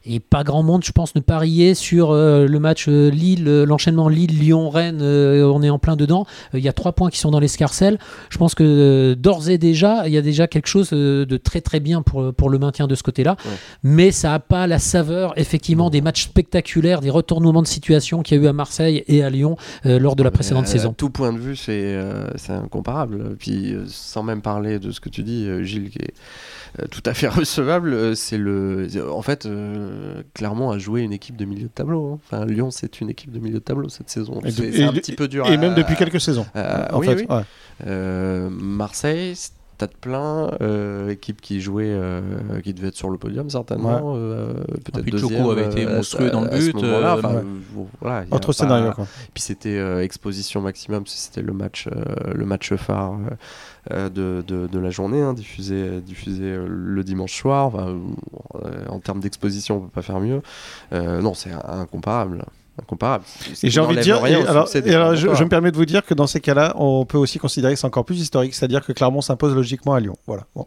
et 0.06 0.20
pas 0.20 0.44
grand 0.44 0.62
monde, 0.62 0.84
je 0.84 0.92
pense, 0.92 1.14
ne 1.14 1.20
parier 1.20 1.74
sur 1.74 2.10
euh, 2.10 2.46
le 2.46 2.58
match 2.58 2.86
euh, 2.88 3.08
Lille, 3.08 3.48
euh, 3.48 3.64
l'enchaînement 3.64 4.08
Lille-Lyon-Rennes, 4.08 5.02
on 5.02 5.62
est 5.62 5.70
en 5.70 5.78
plein 5.78 5.96
dedans. 5.96 6.26
Il 6.52 6.60
y 6.60 6.68
a 6.68 6.72
trois 6.72 6.92
points 6.92 7.10
qui 7.10 7.18
sont 7.18 7.30
dans 7.30 7.40
l'escarcelle. 7.40 7.98
Je 8.28 8.38
pense 8.38 8.54
que 8.54 9.14
d'ores 9.14 9.48
et 9.48 9.58
déjà, 9.58 10.06
il 10.06 10.12
y 10.12 10.18
a 10.18 10.22
déjà 10.22 10.46
quelque 10.46 10.66
chose 10.66 10.90
de 10.90 11.36
très 11.36 11.60
très 11.60 11.80
bien 11.80 12.02
pour, 12.02 12.34
pour 12.34 12.50
le 12.50 12.58
maintien 12.58 12.86
de 12.86 12.94
ce 12.94 13.02
côté-là. 13.02 13.36
Mais 13.82 14.10
ça 14.10 14.30
n'a 14.30 14.38
pas 14.38 14.66
la 14.66 14.78
saveur, 14.78 15.32
effectivement, 15.36 15.90
des 15.90 16.00
matchs 16.00 16.24
spectaculaires, 16.24 17.00
des 17.00 17.10
retournements 17.10 17.62
de 17.62 17.66
situation 17.66 18.22
qu'il 18.22 18.38
y 18.38 18.40
a 18.40 18.44
eu 18.44 18.46
à 18.48 18.52
Marseille 18.52 19.04
et 19.06 19.22
à 19.22 19.30
Lyon 19.30 19.56
lors 19.84 20.16
de 20.16 20.22
la 20.22 20.30
précédente 20.30 20.66
saison. 20.66 20.92
tout 20.96 21.10
point 21.10 21.32
de 21.32 21.38
vue, 21.38 21.56
c'est 21.56 21.98
incomparable. 22.52 23.36
Puis, 23.36 23.76
sans 23.86 24.22
même 24.22 24.42
parler 24.42 24.78
de 24.78 24.90
ce 24.90 25.00
que 25.00 25.08
tu 25.08 25.22
dis, 25.22 25.48
Gilles, 25.64 25.90
qui 25.90 25.98
est 25.98 26.14
euh, 26.80 26.86
tout 26.90 27.02
à 27.06 27.14
fait 27.14 27.28
recevable. 27.28 27.92
Euh, 27.92 28.14
c'est 28.14 28.38
le, 28.38 28.88
en 29.10 29.22
fait, 29.22 29.46
euh, 29.46 30.22
Clermont 30.34 30.70
a 30.70 30.78
joué 30.78 31.02
une 31.02 31.12
équipe 31.12 31.36
de 31.36 31.44
milieu 31.44 31.64
de 31.64 31.68
tableau. 31.68 32.14
Hein. 32.14 32.18
Enfin, 32.24 32.46
Lyon, 32.46 32.70
c'est 32.70 33.00
une 33.00 33.10
équipe 33.10 33.30
de 33.30 33.38
milieu 33.38 33.54
de 33.54 33.64
tableau 33.64 33.88
cette 33.88 34.10
saison. 34.10 34.40
C'est 34.48 34.82
un 34.82 34.92
petit 34.92 35.12
peu 35.12 35.28
dur. 35.28 35.46
Et 35.46 35.56
même 35.56 35.74
depuis 35.74 35.96
quelques 35.96 36.20
saisons. 36.20 36.46
en 36.54 36.98
oui, 36.98 37.06
fait. 37.06 38.48
Marseille. 38.50 39.34
Stade 39.74 39.94
plein, 40.00 40.50
équipe 41.08 41.40
qui 41.40 41.60
jouait, 41.60 41.98
qui 42.62 42.74
devait 42.74 42.88
être 42.88 42.96
sur 42.96 43.10
le 43.10 43.18
podium 43.18 43.50
certainement, 43.50 44.14
peut-être 44.14 45.04
deuxième. 45.04 45.46
avait 45.48 45.66
été 45.66 45.86
monstrueux 45.86 46.30
dans 46.30 46.42
le 46.42 46.48
but. 46.48 46.76
voilà, 48.00 48.24
Autre 48.30 48.52
scénario. 48.52 48.92
Quoi. 48.92 49.06
Puis 49.32 49.42
c'était 49.42 50.02
exposition 50.02 50.60
maximum, 50.60 51.04
c'était 51.06 51.42
le 51.42 51.52
match, 51.52 51.88
le 52.32 52.44
match 52.46 52.74
phare 52.74 53.18
euh, 53.92 54.08
de, 54.08 54.42
de, 54.42 54.78
la 54.78 54.90
journée, 54.90 55.20
hein, 55.20 55.34
diffusé, 55.34 56.00
diffusé 56.00 56.44
euh, 56.44 56.66
le 56.66 57.04
dimanche 57.04 57.38
soir. 57.38 57.76
Euh, 57.76 57.98
en 58.88 58.98
termes 58.98 59.20
d'exposition, 59.20 59.76
on 59.76 59.80
peut 59.80 59.88
pas 59.88 60.02
faire 60.02 60.20
mieux. 60.20 60.40
non, 60.92 61.34
c'est 61.34 61.52
incomparable 61.52 62.44
incomparable. 62.80 63.24
Et 63.62 63.70
j'ai 63.70 63.80
envie 63.80 63.96
de 63.96 64.00
dire, 64.00 64.22
alors, 64.24 64.66
je, 64.68 65.44
me 65.44 65.48
permets 65.48 65.70
de 65.70 65.76
vous 65.76 65.84
dire 65.84 66.04
que 66.04 66.14
dans 66.14 66.26
ces 66.26 66.40
cas-là, 66.40 66.74
on 66.76 67.04
peut 67.04 67.18
aussi 67.18 67.38
considérer 67.38 67.74
que 67.74 67.80
c'est 67.80 67.86
encore 67.86 68.04
plus 68.04 68.20
historique, 68.20 68.54
c'est-à-dire 68.54 68.84
que 68.84 68.92
Clermont 68.92 69.20
s'impose 69.20 69.54
logiquement 69.54 69.94
à 69.94 70.00
Lyon. 70.00 70.16
Voilà. 70.26 70.44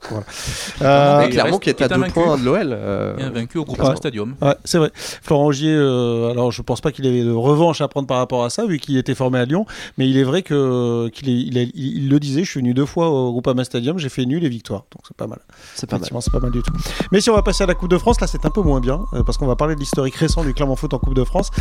Euh, 0.82 1.28
Clermont 1.28 1.58
qui 1.58 1.70
est 1.70 1.82
à 1.82 1.88
deux 1.88 2.02
points 2.06 2.38
de 2.38 2.44
l'OL. 2.44 2.70
Euh... 2.72 3.30
vaincu 3.34 3.58
au 3.58 3.66
Stadium. 3.96 4.36
Ouais, 4.42 4.56
c'est 4.64 4.78
vrai. 4.78 4.92
Florent 4.94 5.52
Gier, 5.52 5.74
euh, 5.74 6.32
alors 6.32 6.52
je 6.52 6.62
pense 6.62 6.82
pas 6.82 6.92
qu'il 6.92 7.06
ait 7.06 7.24
de 7.24 7.32
revanche 7.32 7.82
à 7.82 7.88
prendre 7.88 8.08
par 8.08 8.18
rapport 8.18 8.44
à 8.44 8.50
ça, 8.50 8.66
vu 8.66 8.78
qu'il 8.80 8.98
était 8.98 9.16
formé 9.16 9.40
à 9.40 9.46
Lyon, 9.46 9.66
mais 9.98 10.08
il 10.08 10.18
est 10.18 10.24
vrai 10.24 10.44
que 10.44 11.10
qu'il 11.10 11.30
il, 11.30 11.58
il, 11.76 12.10
le 12.10 12.20
disait, 12.20 12.44
je 12.44 12.52
suis 12.52 12.60
venu 12.60 12.74
deux 12.74 12.86
fois 12.86 13.10
au 13.10 13.32
Groupama 13.32 13.64
Stadium, 13.64 13.98
j'ai 13.98 14.10
fait 14.10 14.26
nul 14.26 14.44
et 14.44 14.50
victoire, 14.50 14.86
donc 14.92 15.04
c'est 15.08 15.18
pas 15.18 15.28
mal. 15.28 15.40
C'est 15.76 15.90
pas 15.90 15.98
mal. 15.98 16.08
C'est 16.22 16.32
pas 16.32 16.40
mal 16.40 16.52
du 16.52 16.62
tout. 16.62 16.74
Mais 17.12 17.22
si 17.22 17.30
on 17.30 17.36
va 17.36 17.42
passer 17.42 17.64
à 17.64 17.68
la 17.68 17.76
Coupe 17.76 17.90
de 17.90 17.98
France, 17.98 18.22
là 18.22 18.28
c'est 18.28 18.46
un 18.46 18.50
peu 18.50 18.62
moins 18.62 18.80
bien, 18.80 19.02
euh, 19.14 19.24
parce 19.24 19.38
qu'on 19.38 19.48
va 19.48 19.56
parler 19.56 19.76
de 19.76 19.80
l'historique 19.80 20.16
récent 20.16 20.44
du 20.44 20.54
Clermont 20.54 20.76
Foot 20.76 20.94
en 20.94 21.00
Coupe 21.00 21.16
de 21.16 21.24
France. 21.24 21.52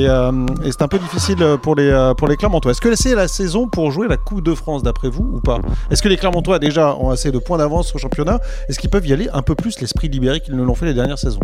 Euh, 0.00 0.46
et, 0.64 0.72
c'est 0.72 0.82
un 0.82 0.88
peu 0.88 0.98
difficile 0.98 1.44
pour 1.62 1.74
les, 1.74 1.88
euh, 1.88 2.14
pour 2.14 2.28
les 2.28 2.36
Clermontois. 2.36 2.72
Est-ce 2.72 2.80
que 2.80 2.94
c'est 2.94 3.14
la 3.14 3.28
saison 3.28 3.68
pour 3.68 3.90
jouer 3.90 4.08
la 4.08 4.16
Coupe 4.16 4.42
de 4.42 4.54
France 4.54 4.82
d'après 4.82 5.08
vous 5.08 5.30
ou 5.34 5.40
pas? 5.40 5.58
Est-ce 5.90 6.02
que 6.02 6.08
les 6.08 6.16
Clermontois 6.16 6.58
déjà 6.58 6.96
ont 6.96 7.10
assez 7.10 7.30
de 7.30 7.38
points 7.38 7.58
d'avance 7.58 7.94
au 7.94 7.98
championnat? 7.98 8.40
Est-ce 8.68 8.78
qu'ils 8.78 8.90
peuvent 8.90 9.06
y 9.06 9.12
aller 9.12 9.28
un 9.32 9.42
peu 9.42 9.54
plus 9.54 9.80
l'esprit 9.80 10.08
libéré 10.08 10.40
qu'ils 10.40 10.56
ne 10.56 10.62
l'ont 10.62 10.74
fait 10.74 10.86
les 10.86 10.94
dernières 10.94 11.18
saisons? 11.18 11.40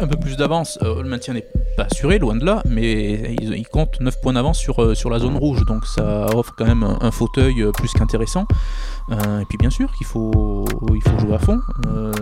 Un 0.00 0.06
peu 0.06 0.16
plus 0.16 0.36
d'avance, 0.36 0.78
euh, 0.82 1.02
le 1.02 1.08
maintien 1.08 1.34
n'est 1.34 1.46
pas 1.76 1.86
assuré, 1.90 2.18
loin 2.18 2.36
de 2.36 2.44
là, 2.44 2.62
mais 2.68 3.34
ils, 3.40 3.66
comptent 3.68 4.00
9 4.00 4.20
points 4.20 4.32
d'avance 4.32 4.58
sur, 4.58 4.96
sur 4.96 5.10
la 5.10 5.18
zone 5.18 5.36
rouge, 5.36 5.64
donc 5.66 5.86
ça 5.86 6.26
offre 6.34 6.54
quand 6.56 6.66
même 6.66 6.84
un, 7.00 7.10
fauteuil 7.10 7.66
plus 7.72 7.92
qu'intéressant. 7.92 8.46
Et 9.10 9.44
puis 9.48 9.58
bien 9.58 9.70
sûr 9.70 9.92
qu'il 9.92 10.06
faut, 10.06 10.64
il 10.94 11.02
faut 11.02 11.18
jouer 11.18 11.34
à 11.34 11.38
fond. 11.38 11.60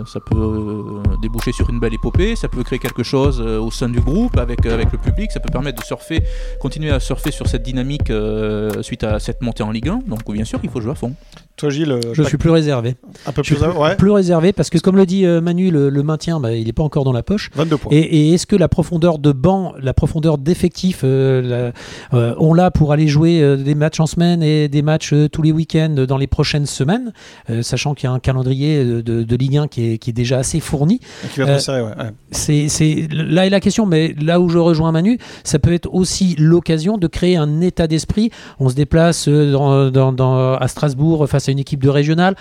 ça 0.05 0.19
peut 0.19 1.01
déboucher 1.21 1.51
sur 1.51 1.69
une 1.69 1.79
belle 1.79 1.93
épopée, 1.93 2.35
ça 2.35 2.47
peut 2.47 2.63
créer 2.63 2.79
quelque 2.79 3.03
chose 3.03 3.41
au 3.41 3.71
sein 3.71 3.89
du 3.89 3.99
groupe 3.99 4.37
avec, 4.37 4.65
avec 4.65 4.91
le 4.91 4.97
public, 4.97 5.31
ça 5.31 5.39
peut 5.39 5.49
permettre 5.51 5.81
de 5.81 5.85
surfer, 5.85 6.23
continuer 6.59 6.91
à 6.91 6.99
surfer 6.99 7.31
sur 7.31 7.47
cette 7.47 7.63
dynamique 7.63 8.09
euh, 8.09 8.81
suite 8.81 9.03
à 9.03 9.19
cette 9.19 9.41
montée 9.41 9.63
en 9.63 9.71
Ligue 9.71 9.89
1. 9.89 9.99
Donc 10.07 10.31
bien 10.31 10.45
sûr, 10.45 10.59
il 10.63 10.69
faut 10.69 10.81
jouer 10.81 10.91
à 10.91 10.95
fond. 10.95 11.15
Toi, 11.57 11.69
Gilles, 11.69 11.91
euh, 11.91 12.13
je 12.13 12.21
suis 12.23 12.37
plus 12.37 12.49
réservé. 12.49 12.95
Un 13.25 13.31
peu 13.31 13.41
plus, 13.41 13.55
plus, 13.97 14.11
réservé 14.11 14.51
parce 14.51 14.69
que, 14.69 14.77
comme 14.77 14.97
le 14.97 15.05
dit 15.05 15.25
euh, 15.25 15.39
Manu, 15.39 15.71
le, 15.71 16.03
maintien, 16.03 16.41
bah, 16.41 16.53
il 16.53 16.65
n'est 16.65 16.73
pas 16.73 16.83
encore 16.83 17.05
dans 17.05 17.13
la 17.13 17.23
poche. 17.23 17.49
22 17.55 17.77
points. 17.77 17.91
Et, 17.93 18.33
est-ce 18.33 18.45
que 18.45 18.57
la 18.57 18.67
profondeur 18.67 19.19
de 19.19 19.31
banc, 19.31 19.73
la 19.79 19.93
profondeur 19.93 20.37
d'effectif, 20.37 21.01
euh, 21.03 21.71
on 22.11 22.53
l'a 22.53 22.71
pour 22.71 22.91
aller 22.91 23.07
jouer 23.07 23.55
des 23.57 23.75
matchs 23.75 24.01
en 24.01 24.05
semaine 24.05 24.43
et 24.43 24.67
des 24.67 24.81
matchs 24.81 25.13
tous 25.31 25.41
les 25.41 25.53
week-ends 25.53 26.05
dans 26.07 26.17
les 26.17 26.27
prochaines 26.27 26.65
semaines, 26.75 27.13
sachant 27.61 27.93
qu'il 27.93 28.07
y 28.07 28.11
a 28.11 28.13
un 28.13 28.19
calendrier 28.19 28.83
de, 28.83 29.35
Ligue 29.35 29.57
1 29.57 29.67
qui 29.67 29.93
est, 29.93 29.97
qui 29.97 30.09
est, 30.09 30.13
déjà 30.13 30.39
assez 30.39 30.59
fourni. 30.59 30.99
Ouais. 31.37 32.11
C'est 32.31 33.07
là 33.11 33.45
est 33.45 33.49
la 33.49 33.59
question, 33.59 33.85
mais 33.85 34.13
là 34.19 34.39
où 34.39 34.49
je 34.49 34.57
rejoins 34.57 34.91
Manu, 34.91 35.19
ça 35.43 35.59
peut 35.59 35.73
être 35.73 35.93
aussi 35.93 36.35
l'occasion 36.37 36.97
de 36.97 37.07
créer 37.07 37.37
un 37.37 37.61
état 37.61 37.87
d'esprit. 37.87 38.31
On 38.59 38.69
se 38.69 38.75
déplace 38.75 39.27
dans, 39.27 39.91
dans, 39.91 40.53
à 40.55 40.67
Strasbourg 40.67 41.27
face 41.27 41.45
c'est 41.45 41.51
une 41.51 41.59
équipe 41.59 41.83
de 41.83 41.89
régional. 41.89 42.35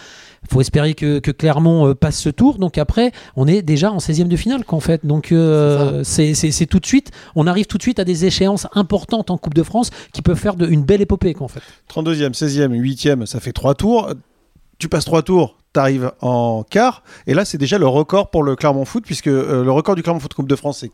Il 0.45 0.53
faut 0.53 0.61
espérer 0.61 0.95
que, 0.95 1.19
Clermont 1.19 1.89
euh, 1.89 1.95
passe 1.95 2.19
ce 2.19 2.29
tour. 2.29 2.59
Donc 2.59 2.79
après, 2.79 3.13
on 3.37 3.47
est 3.47 3.63
déjà 3.63 3.91
en 3.91 3.99
16e 3.99 4.29
de 4.29 4.37
finale 4.37 4.65
qu'en 4.65 4.81
fait. 4.81 5.05
Donc 5.05 5.33
euh, 5.33 6.03
c'est 6.05 6.67
tout 6.67 6.81
de 6.81 6.87
suite, 6.87 7.11
on 7.35 7.47
arrive 7.47 7.67
tout 7.67 7.79
de 7.79 7.83
suite 7.83 7.99
à 7.99 8.05
des 8.05 8.25
échéances 8.25 8.67
importantes 8.75 9.31
en 9.31 9.39
Coupe 9.39 9.55
de 9.55 9.63
France 9.63 9.91
qui 10.13 10.23
peuvent 10.23 10.39
faire 10.39 10.57
de, 10.57 10.67
une 10.67 10.85
belle 10.85 11.03
épopée 11.03 11.35
qu'en 11.35 11.49
fait. 11.49 11.61
32e, 11.93 12.35
16e, 12.35 12.69
8e, 12.69 13.27
ça 13.27 13.41
fait 13.41 13.53
trois 13.53 13.75
tours. 13.75 14.11
Tu 14.79 14.89
passes 14.89 15.05
trois 15.05 15.23
tours, 15.23 15.57
tu 15.73 15.81
arrives 15.81 16.13
en 16.21 16.65
quart. 16.69 17.03
Et 17.27 17.35
là, 17.35 17.45
c'est 17.45 17.59
déjà 17.59 17.79
le 17.79 17.87
record 17.87 18.31
pour 18.31 18.43
le 18.43 18.57
Clermont 18.57 18.85
Foot, 18.85 19.05
puisque 19.05 19.27
euh, 19.27 19.65
le 19.65 19.73
record 19.73 19.95
du 19.95 20.03
Clermont 20.03 20.21
Foot 20.21 20.35
Coupe 20.35 20.49
de 20.49 20.57
France, 20.57 20.79
c'est 20.81 20.91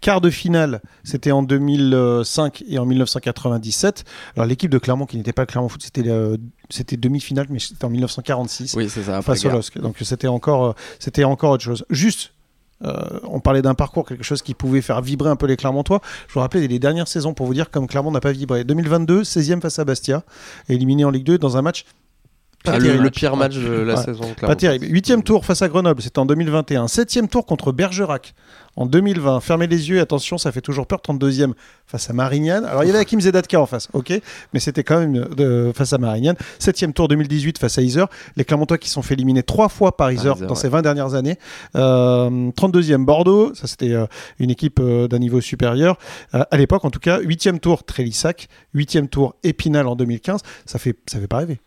quart 0.00 0.20
de 0.20 0.30
finale, 0.30 0.80
c'était 1.04 1.30
en 1.30 1.42
2005 1.42 2.64
et 2.68 2.78
en 2.78 2.86
1997. 2.86 4.04
Alors 4.36 4.46
l'équipe 4.46 4.70
de 4.70 4.78
Clermont, 4.78 5.06
qui 5.06 5.16
n'était 5.16 5.32
pas 5.32 5.42
le 5.42 5.46
Clermont 5.46 5.68
Foot, 5.68 5.82
c'était 5.82 6.08
euh, 6.08 6.36
c'était 6.70 6.96
demi-finale, 6.96 7.46
mais 7.50 7.58
c'était 7.58 7.84
en 7.84 7.90
1946. 7.90 8.74
Oui, 8.74 8.88
c'est 8.88 9.04
ça. 9.04 9.22
Face 9.22 9.44
au 9.44 9.50
LOSC. 9.50 9.78
Donc 9.78 9.96
c'était 10.00 10.26
encore, 10.26 10.64
euh, 10.64 10.72
c'était 10.98 11.24
encore 11.24 11.52
autre 11.52 11.64
chose. 11.64 11.84
Juste, 11.90 12.32
on 13.22 13.40
parlait 13.40 13.62
d'un 13.62 13.72
parcours, 13.72 14.04
quelque 14.06 14.24
chose 14.24 14.42
qui 14.42 14.52
pouvait 14.52 14.82
faire 14.82 15.00
vibrer 15.00 15.30
un 15.30 15.36
peu 15.36 15.46
les 15.46 15.56
Clermontois. 15.56 16.02
Je 16.28 16.34
vous 16.34 16.40
rappelais 16.40 16.66
les 16.68 16.78
dernières 16.78 17.08
saisons 17.08 17.32
pour 17.32 17.46
vous 17.46 17.54
dire 17.54 17.70
comme 17.70 17.86
Clermont 17.86 18.10
n'a 18.10 18.20
pas 18.20 18.32
vibré. 18.32 18.62
2022, 18.64 19.22
16e 19.22 19.62
face 19.62 19.78
à 19.78 19.86
Bastia, 19.86 20.22
éliminé 20.68 21.06
en 21.06 21.10
Ligue 21.10 21.24
2 21.24 21.38
dans 21.38 21.56
un 21.56 21.62
match 21.62 21.86
le, 22.66 23.10
pire 23.10 23.36
match 23.36 23.56
de 23.56 23.72
la 23.72 23.96
saison. 23.96 24.24
Pas 24.40 24.56
terrible. 24.56 24.86
Huitième 24.86 25.22
tour 25.22 25.44
face 25.44 25.62
à 25.62 25.68
Grenoble, 25.68 26.02
c'était 26.02 26.18
en 26.18 26.26
2021. 26.26 26.88
Septième 26.88 27.28
tour 27.28 27.46
contre 27.46 27.72
Bergerac 27.72 28.34
en 28.76 28.86
2020. 28.86 29.40
Fermez 29.40 29.66
les 29.66 29.90
yeux, 29.90 30.00
attention, 30.00 30.38
ça 30.38 30.52
fait 30.52 30.60
toujours 30.60 30.86
peur. 30.86 31.00
32e 31.04 31.52
face 31.86 32.08
à 32.08 32.12
Marignane. 32.12 32.64
Alors 32.64 32.82
il 32.82 32.86
y 32.86 32.90
avait 32.90 32.98
Hakim 32.98 33.20
Zedatka 33.20 33.60
en 33.60 33.66
face, 33.66 33.88
ok, 33.92 34.12
mais 34.52 34.60
c'était 34.60 34.82
quand 34.82 34.98
même 34.98 35.28
euh, 35.38 35.72
face 35.72 35.92
à 35.92 35.98
Marignane. 35.98 36.36
Septième 36.58 36.92
tour 36.92 37.08
2018 37.08 37.58
face 37.58 37.78
à 37.78 37.82
Iser. 37.82 38.04
Les 38.36 38.44
Clermontois 38.44 38.78
qui 38.78 38.88
sont 38.88 39.02
fait 39.02 39.14
éliminer 39.14 39.42
trois 39.42 39.68
fois 39.68 39.96
par 39.96 40.10
Iser 40.10 40.32
dans 40.40 40.54
ces 40.54 40.68
20 40.68 40.82
dernières 40.82 41.14
années. 41.14 41.36
32e 41.74 42.92
euh, 42.92 42.98
Bordeaux, 42.98 43.54
ça 43.54 43.66
c'était 43.66 43.92
euh, 43.92 44.06
une 44.38 44.50
équipe 44.50 44.80
d'un 44.80 45.18
niveau 45.18 45.40
supérieur. 45.40 45.98
à 46.32 46.56
l'époque, 46.56 46.84
en 46.84 46.90
tout 46.90 47.00
cas, 47.00 47.20
huitième 47.20 47.60
tour 47.60 47.84
Trélissac, 47.84 48.48
huitième 48.72 49.08
tour 49.08 49.34
Épinal 49.42 49.86
en 49.86 49.96
2015. 49.96 50.40
Ça 50.64 50.78
fait, 50.78 50.96
ça 51.06 51.20
fait 51.20 51.26
pas 51.26 51.38
rêver. 51.38 51.60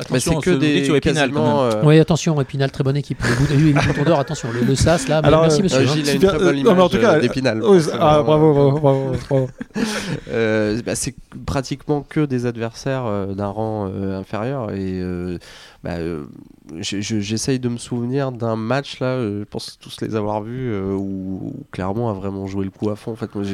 Attention, 0.00 0.40
c'est 0.40 0.50
que 0.50 0.56
des 0.56 0.84
sur 0.84 0.94
Épinal. 0.94 1.32
Euh... 1.34 1.82
Oui, 1.84 1.98
attention, 1.98 2.40
Épinal, 2.40 2.70
très 2.70 2.84
bonne 2.84 2.96
équipe. 2.96 3.20
Les, 3.50 3.72
boutons 3.72 4.04
d'or, 4.04 4.20
attention, 4.20 4.48
le, 4.52 4.60
le, 4.60 4.76
SAS 4.76 5.08
là. 5.08 5.18
Alors, 5.24 5.42
merci 5.42 5.60
monsieur. 5.60 5.80
Euh, 5.80 5.86
Gilles 5.86 6.08
a 6.08 6.12
une 6.12 6.20
très 6.20 6.38
bonne 6.38 6.56
image 6.56 6.76
non, 6.76 6.84
en 6.84 6.88
tout 6.88 7.00
cas, 7.00 7.14
euh, 7.14 7.20
d'Épinal. 7.20 7.60
Oh, 7.64 7.76
ah, 7.94 8.22
bravo, 8.22 8.54
bravo, 8.54 8.78
bravo. 8.78 9.12
bravo. 9.28 9.48
euh, 10.30 10.80
bah, 10.86 10.94
c'est 10.94 11.16
pratiquement 11.46 12.02
que 12.08 12.26
des 12.26 12.46
adversaires 12.46 13.06
euh, 13.06 13.34
d'un 13.34 13.48
rang 13.48 13.86
inférieur 13.86 14.70
et 14.70 15.02
bah, 15.82 15.96
j'essaye 16.78 17.58
de 17.58 17.68
me 17.68 17.78
souvenir 17.78 18.30
d'un 18.30 18.54
match 18.54 19.00
là, 19.00 19.20
je 19.20 19.44
pense 19.44 19.78
tous 19.80 20.00
les 20.00 20.14
avoir 20.14 20.42
vus 20.42 20.76
où, 20.76 21.40
où, 21.42 21.66
Clermont 21.72 22.08
a 22.08 22.12
vraiment 22.12 22.46
joué 22.46 22.64
le 22.64 22.70
coup 22.70 22.88
à 22.90 22.94
fond. 22.94 23.12
En 23.12 23.16
fait, 23.16 23.34
moi, 23.34 23.44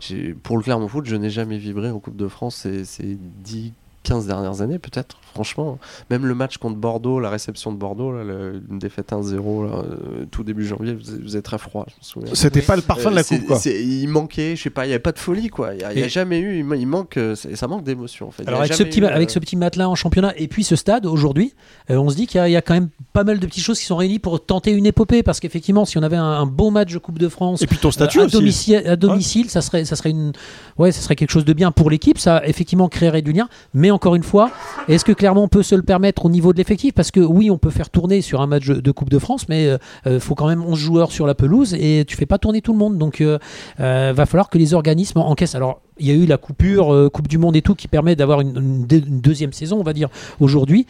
j'ai, 0.00 0.34
pour 0.34 0.56
le 0.56 0.62
Clermont 0.62 0.88
Foot, 0.88 1.04
je 1.04 1.16
n'ai 1.16 1.30
jamais 1.30 1.58
vibré 1.58 1.90
en 1.90 1.98
Coupe 1.98 2.16
de 2.16 2.28
France. 2.28 2.66
C'est 2.84 3.18
10 3.42 3.72
15 4.02 4.26
dernières 4.26 4.62
années, 4.62 4.78
peut-être, 4.78 5.18
franchement. 5.34 5.78
Même 6.08 6.24
le 6.24 6.34
match 6.34 6.56
contre 6.56 6.76
Bordeaux, 6.76 7.20
la 7.20 7.28
réception 7.28 7.70
de 7.70 7.76
Bordeaux, 7.76 8.12
là, 8.12 8.22
une 8.70 8.78
défaite 8.78 9.12
1-0, 9.12 9.36
euh, 9.36 10.24
tout 10.30 10.42
début 10.42 10.66
janvier, 10.66 10.94
vous, 10.94 11.36
êtes 11.36 11.44
très 11.44 11.58
froid, 11.58 11.86
C'était 12.32 12.62
pas 12.62 12.76
le 12.76 12.82
parfum 12.82 13.10
de 13.10 13.16
la 13.16 13.24
coupe, 13.24 13.44
quoi. 13.46 13.58
Il 13.66 14.08
manquait, 14.08 14.56
je 14.56 14.62
sais 14.62 14.70
pas, 14.70 14.86
il 14.86 14.88
n'y 14.88 14.94
avait 14.94 15.02
pas 15.02 15.12
de 15.12 15.18
folie, 15.18 15.48
quoi. 15.48 15.74
Il 15.74 15.86
n'y 15.96 16.02
a, 16.02 16.08
jamais 16.08 16.40
eu, 16.40 16.58
il, 16.58 16.86
manque, 16.86 17.18
euh, 17.18 17.34
ça 17.34 17.66
manque 17.68 17.84
d'émotion, 17.84 18.28
en 18.28 18.30
fait. 18.30 18.48
Alors, 18.48 18.60
avec 18.60 18.72
ce, 18.72 18.82
petit, 18.82 19.04
avec 19.04 19.28
euh, 19.28 19.32
ce 19.32 19.38
petit 19.38 19.56
matelas 19.56 19.88
en 19.88 19.94
championnat 19.94 20.32
et 20.36 20.48
puis 20.48 20.64
ce 20.64 20.76
stade, 20.76 21.04
aujourd'hui, 21.04 21.54
on 21.90 22.08
se 22.08 22.16
dit 22.16 22.26
qu'il 22.26 22.40
y, 22.48 22.56
a 22.56 22.62
quand 22.62 22.74
même 22.74 22.88
pas 23.12 23.24
mal 23.24 23.38
de 23.38 23.46
petites 23.46 23.64
choses 23.64 23.78
qui 23.78 23.84
sont 23.84 23.96
réunies 23.96 24.18
pour 24.18 24.44
tenter 24.44 24.72
une 24.72 24.86
épopée, 24.86 25.22
parce 25.22 25.40
qu'effectivement, 25.40 25.84
si 25.84 25.98
on 25.98 26.02
avait 26.02 26.16
un, 26.16 26.46
beau 26.46 26.70
match 26.70 26.92
de 26.92 26.98
Coupe 26.98 27.18
de 27.18 27.28
France. 27.28 27.60
Et 27.60 27.66
puis 27.66 27.76
ton 27.76 27.90
statut 27.90 28.20
à, 28.20 28.26
Domicile, 28.26 28.82
à 28.86 28.96
domicile, 28.96 29.50
ça, 29.50 29.60
serait, 29.60 29.84
ça, 29.84 29.94
serait 29.94 30.10
une, 30.10 30.32
ouais, 30.78 30.90
ça 30.90 31.02
serait 31.02 31.16
quelque 31.16 31.30
chose 31.30 31.44
de 31.44 31.52
bien 31.52 31.70
pour 31.70 31.90
l'équipe, 31.90 32.18
ça, 32.18 32.42
effectivement, 32.46 32.88
créerait 32.88 33.22
du 33.22 33.32
lien, 33.32 33.48
mais 33.74 33.89
encore 33.90 34.14
une 34.14 34.22
fois, 34.22 34.50
est-ce 34.88 35.04
que 35.04 35.12
clairement 35.12 35.44
on 35.44 35.48
peut 35.48 35.62
se 35.62 35.74
le 35.74 35.82
permettre 35.82 36.26
au 36.26 36.30
niveau 36.30 36.52
de 36.52 36.58
l'effectif? 36.58 36.94
Parce 36.94 37.10
que 37.10 37.20
oui, 37.20 37.50
on 37.50 37.58
peut 37.58 37.70
faire 37.70 37.90
tourner 37.90 38.20
sur 38.22 38.40
un 38.40 38.46
match 38.46 38.66
de 38.66 38.90
Coupe 38.90 39.10
de 39.10 39.18
France, 39.18 39.48
mais 39.48 39.64
il 39.64 39.68
euh, 39.68 39.78
euh, 40.06 40.20
faut 40.20 40.34
quand 40.34 40.48
même 40.48 40.64
11 40.64 40.78
joueurs 40.78 41.12
sur 41.12 41.26
la 41.26 41.34
pelouse 41.34 41.74
et 41.74 42.04
tu 42.06 42.16
fais 42.16 42.26
pas 42.26 42.38
tourner 42.38 42.60
tout 42.60 42.72
le 42.72 42.78
monde. 42.78 42.98
Donc 42.98 43.20
euh, 43.20 43.38
va 43.78 44.26
falloir 44.26 44.50
que 44.50 44.58
les 44.58 44.74
organismes 44.74 45.18
encaissent. 45.18 45.54
Alors 45.54 45.80
il 45.98 46.06
y 46.06 46.10
a 46.10 46.14
eu 46.14 46.26
la 46.26 46.38
coupure 46.38 47.10
Coupe 47.12 47.28
du 47.28 47.38
Monde 47.38 47.56
et 47.56 47.62
tout 47.62 47.74
qui 47.74 47.88
permet 47.88 48.16
d'avoir 48.16 48.40
une, 48.40 48.86
deuxième 48.86 49.52
saison, 49.52 49.78
on 49.78 49.82
va 49.82 49.92
dire, 49.92 50.08
aujourd'hui. 50.40 50.86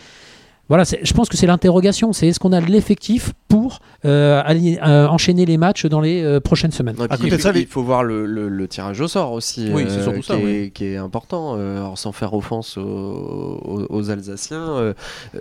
Voilà, 0.70 0.85
je 0.85 1.12
pense 1.14 1.28
que 1.28 1.37
c'est 1.37 1.48
l'interrogation. 1.48 2.12
C'est 2.12 2.28
est-ce 2.28 2.38
qu'on 2.38 2.52
a 2.52 2.61
l'effectif 2.61 3.33
pour 3.48 3.80
euh, 4.04 4.40
aller, 4.44 4.78
euh, 4.87 5.09
enchaîner 5.09 5.44
les 5.44 5.59
matchs 5.59 5.87
dans 5.87 6.00
les 6.00 6.22
euh, 6.22 6.38
prochaines 6.38 6.70
semaines 6.70 6.94
À 7.11 7.16
côté 7.16 7.30
de 7.30 7.38
ça, 7.38 7.50
il 7.56 7.66
faut 7.66 7.83
voir 7.83 8.04
le, 8.04 8.68
tirage 8.68 9.00
au 9.00 9.09
sort 9.09 9.33
aussi, 9.33 9.68
oui, 9.72 9.90
surtout 9.90 10.20
qui, 10.20 10.26
ça, 10.28 10.37
est, 10.37 10.70
qui, 10.72 10.85
est, 10.85 10.96
important. 10.96 11.54
alors, 11.54 11.98
sans 11.98 12.12
faire 12.12 12.35
offense 12.35 12.78
aux, 12.78 14.11
Alsaciens, 14.11 14.94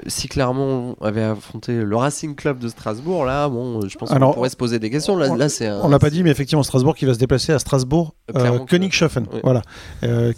si 0.08 0.28
Clermont 0.30 0.96
avait 1.00 1.22
affronté 1.22 1.76
le 1.76 1.96
Racing 1.96 2.34
Club 2.34 2.58
de 2.58 2.68
Strasbourg, 2.68 3.24
là, 3.24 3.50
bon, 3.50 3.88
je 3.88 3.96
pense 4.00 4.10
qu'on 4.10 4.34
pourrait 4.34 4.50
se 4.50 4.58
poser 4.58 4.80
des 4.80 4.89
questions. 4.89 5.15
Là, 5.15 5.28
on, 5.30 5.36
là 5.36 5.48
c'est 5.48 5.70
on 5.70 5.89
l'a 5.89 6.00
pas 6.00 6.10
dit, 6.10 6.24
mais 6.24 6.32
effectivement, 6.32 6.63
Strasbourg 6.63 6.96
qui 6.96 7.06
va 7.06 7.13
se 7.13 7.20
déplacer 7.20 7.54
à 7.54 7.60
Strasbourg, 7.60 8.15
Königshofen, 8.68 9.28
voilà, 9.44 9.62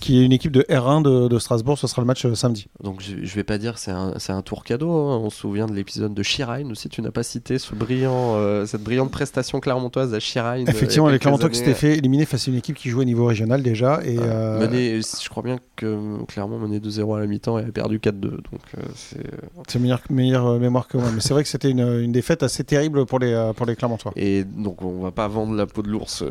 qui 0.01 0.19
est 0.19 0.25
une 0.25 0.33
équipe 0.33 0.51
de 0.51 0.63
R1 0.63 1.01
de, 1.01 1.29
de, 1.29 1.39
Strasbourg. 1.39 1.77
Ce 1.77 1.87
sera 1.87 2.01
le 2.01 2.07
match 2.07 2.27
samedi. 2.33 2.67
Donc, 2.83 3.01
je, 3.01 3.25
je 3.25 3.35
vais 3.35 3.45
pas 3.45 3.57
dire 3.57 3.77
c'est 3.77 3.91
un, 3.91 4.15
un 4.27 4.41
tour 4.41 4.65
cadeau 4.65 4.80
Hein. 4.89 5.19
On 5.23 5.29
se 5.29 5.37
souvient 5.37 5.67
de 5.67 5.73
l'épisode 5.73 6.13
de 6.13 6.23
Shirine 6.23 6.71
aussi. 6.71 6.89
Tu 6.89 7.01
n'as 7.01 7.11
pas 7.11 7.23
cité 7.23 7.59
ce 7.59 7.75
brillant, 7.75 8.35
euh, 8.35 8.65
cette 8.65 8.83
brillante 8.83 9.11
prestation 9.11 9.59
clermontoise 9.59 10.13
à 10.13 10.19
Shirine. 10.19 10.67
Effectivement, 10.69 11.09
les 11.09 11.19
Clermontois 11.19 11.49
qui 11.49 11.57
s'étaient 11.57 11.73
fait 11.73 11.97
éliminer 11.97 12.25
face 12.25 12.47
à 12.47 12.51
une 12.51 12.57
équipe 12.57 12.75
qui 12.75 12.89
jouait 12.89 13.01
au 13.01 13.05
niveau 13.05 13.25
régional 13.25 13.61
déjà. 13.63 14.01
Et 14.03 14.17
euh, 14.19 15.01
je 15.01 15.29
crois 15.29 15.43
bien 15.43 15.57
que 15.75 16.23
Clermont 16.27 16.59
menait 16.59 16.79
2-0 16.79 17.17
à 17.17 17.19
la 17.19 17.27
mi-temps 17.27 17.59
et 17.59 17.63
a 17.63 17.71
perdu 17.71 17.99
4-2. 17.99 18.11
Donc 18.21 18.41
euh, 18.77 18.81
c'est. 18.95 19.79
Meilleure, 19.79 20.01
meilleure 20.09 20.59
mémoire 20.59 20.87
que 20.87 20.97
moi. 20.97 21.07
Mais 21.13 21.21
c'est 21.21 21.33
vrai 21.33 21.43
que 21.43 21.49
c'était 21.49 21.71
une, 21.71 22.11
défaite 22.11 22.43
assez 22.43 22.63
terrible 22.63 23.05
pour 23.05 23.19
les, 23.19 23.51
pour 23.55 23.65
les 23.65 23.75
Clermontois. 23.75 24.11
Et 24.15 24.43
donc 24.43 24.81
on 24.81 25.01
va 25.01 25.11
pas 25.11 25.27
vendre 25.27 25.55
la 25.55 25.65
peau 25.65 25.81
de 25.81 25.89
l'ours 25.89 26.23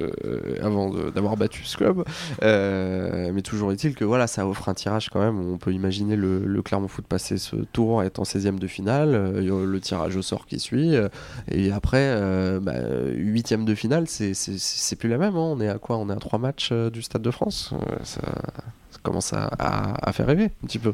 avant 0.63 0.91
d'avoir 0.91 1.37
battu 1.37 1.65
ce 1.65 1.77
club. 1.77 2.05
mais 2.43 3.43
toujours 3.43 3.73
est-il 3.73 3.95
que 3.95 4.05
voilà, 4.05 4.27
ça 4.27 4.47
offre 4.47 4.69
un 4.69 4.75
tirage 4.75 5.09
quand 5.11 5.21
même. 5.21 5.39
On 5.39 5.59
peut 5.59 5.73
imaginer 5.73 6.17
le, 6.17 6.41
le 6.47 6.63
Clermont 6.63 6.89
Foot 6.89 7.07
passer 7.07 7.39
ce 7.39 7.57
tour 7.57 8.03
étant 8.03 8.25
16e 8.41 8.59
de 8.59 8.67
finale, 8.67 9.15
euh, 9.15 9.67
le 9.67 9.81
tirage 9.81 10.17
au 10.17 10.23
sort 10.23 10.47
qui 10.47 10.59
suit, 10.59 10.95
euh, 10.95 11.09
et 11.51 11.71
après, 11.73 11.99
euh, 12.01 12.61
bah, 12.61 12.75
huitième 13.13 13.65
de 13.65 13.75
finale, 13.75 14.05
c'est 14.09 14.97
plus 14.97 15.09
la 15.09 15.19
même. 15.19 15.37
Hein. 15.37 15.51
On 15.53 15.61
est 15.61 15.69
à 15.69 15.79
quoi? 15.79 15.97
On 15.97 16.09
est 16.09 16.13
à 16.13 16.17
trois 16.17 16.39
matchs 16.39 16.73
du 16.73 17.03
Stade 17.03 17.23
de 17.23 17.31
France? 17.31 17.73
Ça, 18.05 18.21
commence 19.03 19.33
à, 19.33 20.13
faire 20.13 20.27
rêver 20.27 20.51
un 20.63 20.67
petit 20.67 20.79
peu. 20.79 20.93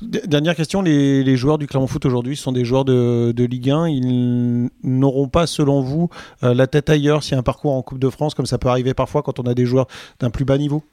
Dernière 0.00 0.54
question, 0.54 0.80
les, 0.80 1.36
joueurs 1.36 1.58
du 1.58 1.66
Clermont 1.66 1.88
Foot 1.88 2.06
aujourd'hui 2.06 2.36
sont 2.36 2.52
des 2.52 2.64
joueurs 2.64 2.84
de, 2.84 3.44
Ligue 3.44 3.70
1. 3.70 3.88
Ils 3.88 4.70
n'auront 4.84 5.28
pas, 5.28 5.46
selon 5.46 5.80
vous, 5.80 6.08
la 6.42 6.66
tête 6.68 6.88
ailleurs 6.88 7.24
s'il 7.24 7.32
y 7.32 7.34
a 7.34 7.38
un 7.38 7.42
parcours 7.42 7.72
en 7.72 7.82
Coupe 7.82 7.98
de 7.98 8.10
France, 8.10 8.34
comme 8.34 8.46
ça 8.46 8.58
peut 8.58 8.68
arriver 8.68 8.94
parfois 8.94 9.22
quand 9.22 9.40
on 9.40 9.44
a 9.44 9.54
des 9.54 9.66
joueurs 9.66 9.88
d'un 10.20 10.30
plus 10.30 10.44
bas 10.44 10.58
niveau? 10.58 10.84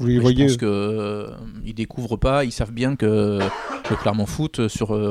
Je 0.00 0.20
pense 0.20 0.56
qu'ils 0.56 0.58
euh, 0.62 1.30
ne 1.64 1.72
découvrent 1.72 2.16
pas, 2.16 2.44
ils 2.44 2.52
savent 2.52 2.72
bien 2.72 2.96
que 2.96 3.38
le 3.90 3.96
Clermont 3.96 4.26
Foot, 4.26 4.68
sur, 4.68 4.94
euh, 4.94 5.10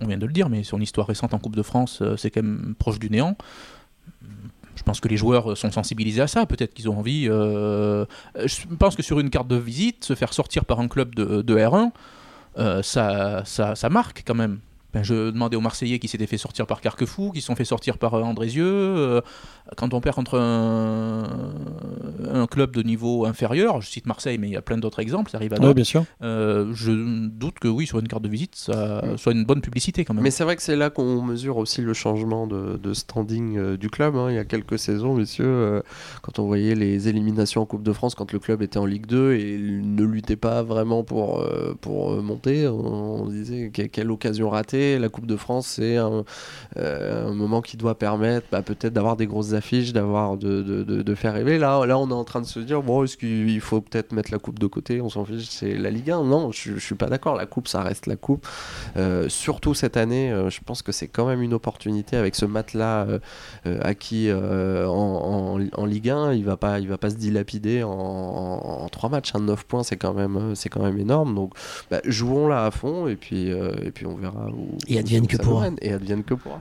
on, 0.00 0.06
vient 0.06 0.18
de 0.18 0.26
le 0.26 0.32
dire, 0.32 0.48
mais 0.48 0.62
sur 0.62 0.78
l'histoire 0.78 1.06
récente 1.06 1.34
en 1.34 1.38
Coupe 1.38 1.56
de 1.56 1.62
France, 1.62 2.00
euh, 2.02 2.16
c'est 2.16 2.30
quand 2.30 2.42
même 2.42 2.74
proche 2.78 2.98
du 2.98 3.10
néant. 3.10 3.36
Je 4.74 4.82
pense 4.84 5.00
que 5.00 5.08
les 5.08 5.16
joueurs 5.16 5.56
sont 5.56 5.70
sensibilisés 5.70 6.22
à 6.22 6.26
ça. 6.26 6.46
Peut-être 6.46 6.72
qu'ils 6.72 6.88
ont 6.88 6.98
envie. 6.98 7.24
je 7.26 8.76
pense 8.78 8.96
que 8.96 9.02
sur 9.02 9.20
une 9.20 9.28
carte 9.28 9.46
de 9.46 9.56
visite, 9.56 10.04
se 10.04 10.14
faire 10.14 10.32
sortir 10.32 10.64
par 10.64 10.80
un 10.80 10.88
club 10.88 11.14
de, 11.14 11.42
de 11.42 11.56
R1, 11.56 11.90
ça, 12.82 13.42
ça, 13.44 13.74
ça 13.74 13.88
marque 13.90 14.24
quand 14.26 14.34
même. 14.34 14.60
Ben, 14.92 15.02
je 15.02 15.30
demandais 15.30 15.56
aux 15.56 15.62
Marseillais 15.62 15.98
qui 15.98 16.06
s'étaient 16.06 16.26
fait 16.26 16.36
sortir 16.36 16.66
par 16.66 16.82
Carquefou, 16.82 17.30
qui 17.30 17.40
se 17.40 17.46
sont 17.46 17.56
fait 17.56 17.64
sortir 17.64 17.96
par 17.96 18.12
euh, 18.14 18.22
Andrézieux. 18.22 18.66
Euh, 18.66 19.20
quand 19.76 19.94
on 19.94 20.00
perd 20.02 20.16
contre 20.16 20.38
un, 20.38 21.26
club 22.50 22.74
de 22.74 22.82
niveau 22.82 23.24
inférieur, 23.24 23.80
je 23.80 23.88
cite 23.88 24.04
Marseille, 24.06 24.36
mais 24.36 24.48
il 24.48 24.52
y 24.52 24.56
a 24.56 24.60
plein 24.60 24.76
d'autres 24.76 25.00
exemples, 25.00 25.30
ça 25.30 25.38
arrive 25.38 25.54
à 25.54 25.60
oui, 25.60 25.72
bien 25.72 25.84
sûr. 25.84 26.04
Euh, 26.22 26.72
je 26.74 26.92
doute 27.28 27.58
que 27.58 27.68
oui, 27.68 27.86
sur 27.86 27.98
une 28.00 28.08
carte 28.08 28.22
de 28.22 28.28
visite, 28.28 28.54
ça 28.54 29.02
mm. 29.02 29.16
soit 29.16 29.32
une 29.32 29.44
bonne 29.44 29.62
publicité 29.62 30.04
quand 30.04 30.12
même. 30.12 30.22
Mais 30.22 30.30
c'est 30.30 30.44
vrai 30.44 30.56
que 30.56 30.62
c'est 30.62 30.76
là 30.76 30.90
qu'on 30.90 31.22
mesure 31.22 31.56
aussi 31.56 31.80
le 31.80 31.94
changement 31.94 32.46
de, 32.46 32.92
standing 32.92 33.76
du 33.76 33.88
club. 33.88 34.16
Hein. 34.16 34.26
Il 34.28 34.34
y 34.34 34.38
a 34.38 34.44
quelques 34.44 34.78
saisons, 34.78 35.14
messieurs, 35.14 35.82
quand 36.20 36.38
on 36.38 36.46
voyait 36.46 36.74
les 36.74 37.08
éliminations 37.08 37.62
en 37.62 37.66
Coupe 37.66 37.82
de 37.82 37.92
France, 37.92 38.14
quand 38.14 38.30
le 38.32 38.38
club 38.38 38.60
était 38.60 38.78
en 38.78 38.84
Ligue 38.84 39.06
2 39.06 39.32
et 39.34 39.58
ne 39.58 40.04
luttait 40.04 40.36
pas 40.36 40.62
vraiment 40.62 41.04
pour, 41.04 41.48
pour 41.80 42.22
monter, 42.22 42.68
on, 42.68 43.22
on 43.22 43.28
disait 43.28 43.70
quelle 43.70 44.10
occasion 44.10 44.50
ratée 44.50 44.81
la 44.98 45.08
Coupe 45.08 45.26
de 45.26 45.36
France, 45.36 45.66
c'est 45.66 45.96
un, 45.96 46.24
euh, 46.76 47.32
moment 47.32 47.60
qui 47.60 47.76
doit 47.76 47.98
permettre 47.98 48.46
bah, 48.50 48.62
peut-être 48.62 48.92
d'avoir 48.92 49.16
des 49.16 49.26
grosses 49.26 49.52
affiches, 49.52 49.92
d'avoir 49.92 50.36
de, 50.36 51.14
faire 51.14 51.34
rêver. 51.34 51.58
Là, 51.58 51.84
là, 51.86 51.98
on 51.98 52.08
est 52.08 52.14
en 52.14 52.24
train 52.24 52.40
de 52.40 52.46
se 52.46 52.60
dire 52.60 52.82
bon, 52.82 53.04
est-ce 53.04 53.16
qu'il 53.16 53.60
faut 53.60 53.80
peut-être 53.80 54.12
mettre 54.12 54.32
la 54.32 54.38
Coupe 54.38 54.58
de 54.58 54.66
côté? 54.66 55.00
On 55.00 55.08
s'en 55.08 55.24
fiche, 55.24 55.46
c'est 55.48 55.74
la 55.74 55.90
Ligue 55.90 56.10
1. 56.10 56.24
Non, 56.24 56.50
je, 56.52 56.74
je 56.74 56.78
suis 56.78 56.94
pas 56.94 57.06
d'accord. 57.06 57.36
La 57.36 57.46
Coupe, 57.46 57.68
ça 57.68 57.82
reste 57.82 58.06
la 58.06 58.16
Coupe. 58.16 58.46
Euh, 58.96 59.28
surtout 59.28 59.74
cette 59.74 59.96
année, 59.96 60.32
euh, 60.32 60.50
je 60.50 60.60
pense 60.64 60.82
que 60.82 60.92
c'est 60.92 61.08
quand 61.08 61.26
même 61.26 61.42
une 61.42 61.54
opportunité 61.54 62.16
avec 62.16 62.34
ce 62.34 62.46
matelas 62.46 63.06
acquis 63.64 64.30
en, 64.32 65.58
en, 65.72 65.86
Ligue 65.86 66.10
1. 66.10 66.32
Il 66.32 66.44
va 66.44 66.56
pas, 66.56 66.80
il 66.80 66.88
va 66.88 66.98
pas 66.98 67.10
se 67.10 67.16
dilapider 67.16 67.82
en, 67.82 68.88
trois 68.90 69.08
matchs. 69.08 69.32
9 69.34 69.64
points, 69.64 69.82
c'est 69.82 69.96
quand 69.96 70.14
même, 70.14 70.54
c'est 70.54 70.68
quand 70.68 70.82
même 70.82 70.98
énorme. 70.98 71.34
Donc, 71.34 71.54
bah, 71.90 72.00
jouons 72.04 72.48
là 72.48 72.66
à 72.66 72.70
fond 72.70 73.08
et 73.08 73.16
puis, 73.16 73.48
et 73.48 73.90
puis 73.90 74.06
on 74.06 74.16
verra 74.16 74.48
où, 74.48 74.71
et 74.88 74.98
advienne 74.98 75.26
que 75.26 75.36
pourra. 75.36 75.66
Et 75.80 75.92
advienne 75.92 76.24
que 76.24 76.34
pourra. 76.34 76.60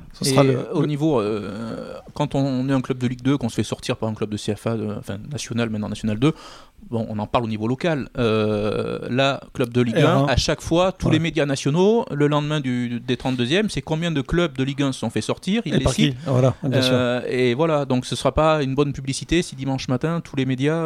Au 0.74 0.86
niveau, 0.86 1.20
euh, 1.20 1.94
quand 2.14 2.36
on 2.36 2.68
est 2.70 2.74
un 2.74 2.82
club 2.82 2.98
de 2.98 3.08
Ligue 3.08 3.22
2, 3.22 3.38
qu'on 3.38 3.50
se 3.50 3.56
fait 3.56 3.64
sortir 3.64 3.98
par 3.98 4.10
un 4.10 4.14
club 4.14 4.30
de 4.30 4.38
CFA, 4.38 4.76
enfin 4.98 5.18
national, 5.32 5.70
maintenant 5.70 5.90
national 5.90 6.20
2, 6.20 6.34
bon, 6.90 7.06
on 7.10 7.20
en 7.20 7.28
parle 7.28 7.46
au 7.46 7.48
niveau 7.48 7.68
local. 7.68 8.10
Euh, 8.18 9.00
là, 9.10 9.42
club 9.54 9.72
de 9.72 9.82
Ligue 9.82 10.00
1, 10.00 10.26
à 10.26 10.36
chaque 10.36 10.62
fois, 10.62 10.92
tous 10.92 11.10
les 11.10 11.20
médias 11.20 11.46
nationaux, 11.46 12.06
le 12.12 12.28
lendemain 12.28 12.60
du, 12.60 13.00
des 13.00 13.16
32e, 13.16 13.70
c'est 13.70 13.82
combien 13.82 14.12
de 14.12 14.22
clubs 14.22 14.58
de 14.58 14.64
Ligue 14.64 14.84
1 14.84 14.92
se 14.92 15.00
sont 15.00 15.10
fait 15.10 15.22
sortir? 15.22 15.62
Ils 15.66 15.76
et 15.76 15.80
les 15.80 15.88
citent. 15.88 16.18
Voilà, 16.26 16.56
euh, 16.66 17.22
et 17.28 17.54
voilà, 17.54 17.86
donc 17.86 18.06
ce 18.06 18.16
ne 18.16 18.18
sera 18.18 18.34
pas 18.34 18.64
une 18.64 18.76
bonne 18.76 18.94
publicité 18.94 19.42
si 19.42 19.56
dimanche 19.56 19.88
matin, 19.88 20.22
tous 20.22 20.36
les 20.36 20.46
médias 20.46 20.82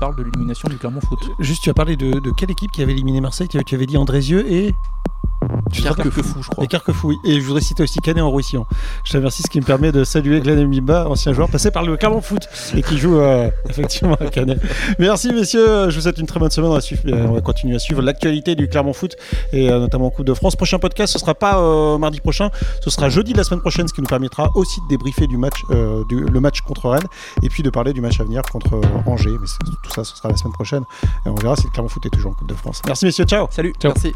parlent 0.00 0.16
de 0.16 0.22
l'élimination 0.22 0.68
du 0.68 0.76
Clermont 0.76 1.00
Foot. 1.00 1.18
Juste, 1.40 1.62
tu 1.62 1.70
as 1.70 1.74
parlé 1.74 1.96
de, 1.96 2.10
de, 2.10 2.30
quelle 2.36 2.50
équipe 2.50 2.70
qui 2.72 2.82
avait 2.82 2.92
éliminé 2.92 3.20
Marseille? 3.20 3.48
Tu 3.48 3.74
avais 3.74 3.86
dit 3.86 3.96
Andrézieux 3.96 4.50
et 4.50 4.72
Tu 5.72 5.82
Carquefou, 5.82 6.42
je 6.42 6.48
crois. 6.48 6.64
Et 6.64 6.66
Carquefou, 6.66 7.08
oui. 7.08 7.16
Et 7.24 7.40
je 7.40 7.46
voudrais 7.46 7.60
citer 7.60 7.82
aussi 7.82 7.98
Canet 8.00 8.22
en 8.22 8.30
Roussillon. 8.30 8.66
Je 9.04 9.12
te 9.12 9.16
remercie, 9.16 9.42
ce 9.42 9.50
qui 9.50 9.60
me 9.60 9.64
permet 9.64 9.92
de 9.92 10.04
saluer 10.04 10.40
Glenn 10.40 10.66
Mbimba, 10.66 11.08
ancien 11.08 11.32
joueur 11.32 11.48
passé 11.48 11.70
par 11.70 11.82
le 11.84 11.96
Clermont 11.96 12.20
Foot 12.20 12.48
et 12.76 12.82
qui 12.82 12.98
joue 12.98 13.18
euh, 13.18 13.50
effectivement 13.68 14.14
à 14.14 14.26
Canet. 14.26 14.58
Merci, 14.98 15.32
messieurs. 15.32 15.90
Je 15.90 15.94
vous 15.94 16.02
souhaite 16.02 16.18
une 16.18 16.26
très 16.26 16.40
bonne 16.40 16.50
semaine. 16.50 16.70
On 16.70 16.74
va, 16.74 16.80
suivre, 16.80 17.02
euh, 17.06 17.26
on 17.28 17.32
va 17.32 17.40
continuer 17.40 17.76
à 17.76 17.78
suivre 17.78 18.02
l'actualité 18.02 18.54
du 18.54 18.68
Clermont 18.68 18.92
Foot 18.92 19.16
et 19.52 19.70
euh, 19.70 19.78
notamment 19.78 20.10
Coupe 20.10 20.26
de 20.26 20.34
France. 20.34 20.56
Prochain 20.56 20.78
podcast, 20.78 21.12
ce 21.12 21.18
sera 21.18 21.34
pas 21.34 21.60
mardi 21.98 22.20
prochain, 22.20 22.50
ce 22.82 22.90
sera 22.90 23.08
jeudi 23.08 23.32
de 23.32 23.38
la 23.38 23.44
semaine 23.44 23.60
prochaine, 23.60 23.86
ce 23.88 23.94
qui 23.94 24.00
nous 24.00 24.06
permettra 24.08 24.50
aussi 24.54 24.80
de 24.80 24.88
débriefer 24.88 25.26
du 25.26 25.36
match, 25.36 25.62
du, 26.08 26.20
le 26.24 26.40
match 26.40 26.60
contre 26.62 26.88
Rennes 26.88 27.06
et 27.42 27.48
puis 27.48 27.62
de 27.62 27.70
parler 27.70 27.92
du 27.92 28.00
match 28.00 28.20
à 28.20 28.24
venir 28.24 28.42
contre 28.42 28.80
Angers. 29.06 29.30
Mais 29.30 29.46
tout 29.82 29.90
ça, 29.94 30.04
ce 30.04 30.16
sera 30.16 30.28
la 30.28 30.36
semaine 30.36 30.52
prochaine. 30.52 30.82
Et 31.26 31.28
on 31.28 31.34
verra 31.34 31.56
si 31.56 31.64
le 31.64 31.70
Clermont 31.70 31.88
Foot 31.88 32.06
est 32.06 32.10
toujours 32.10 32.32
en 32.32 32.34
Coupe 32.34 32.48
de 32.48 32.54
France. 32.54 32.82
Merci, 32.86 33.06
messieurs. 33.06 33.24
Ciao. 33.24 33.46
Salut. 33.50 33.72
Ciao. 33.80 33.92
Merci. 33.94 34.14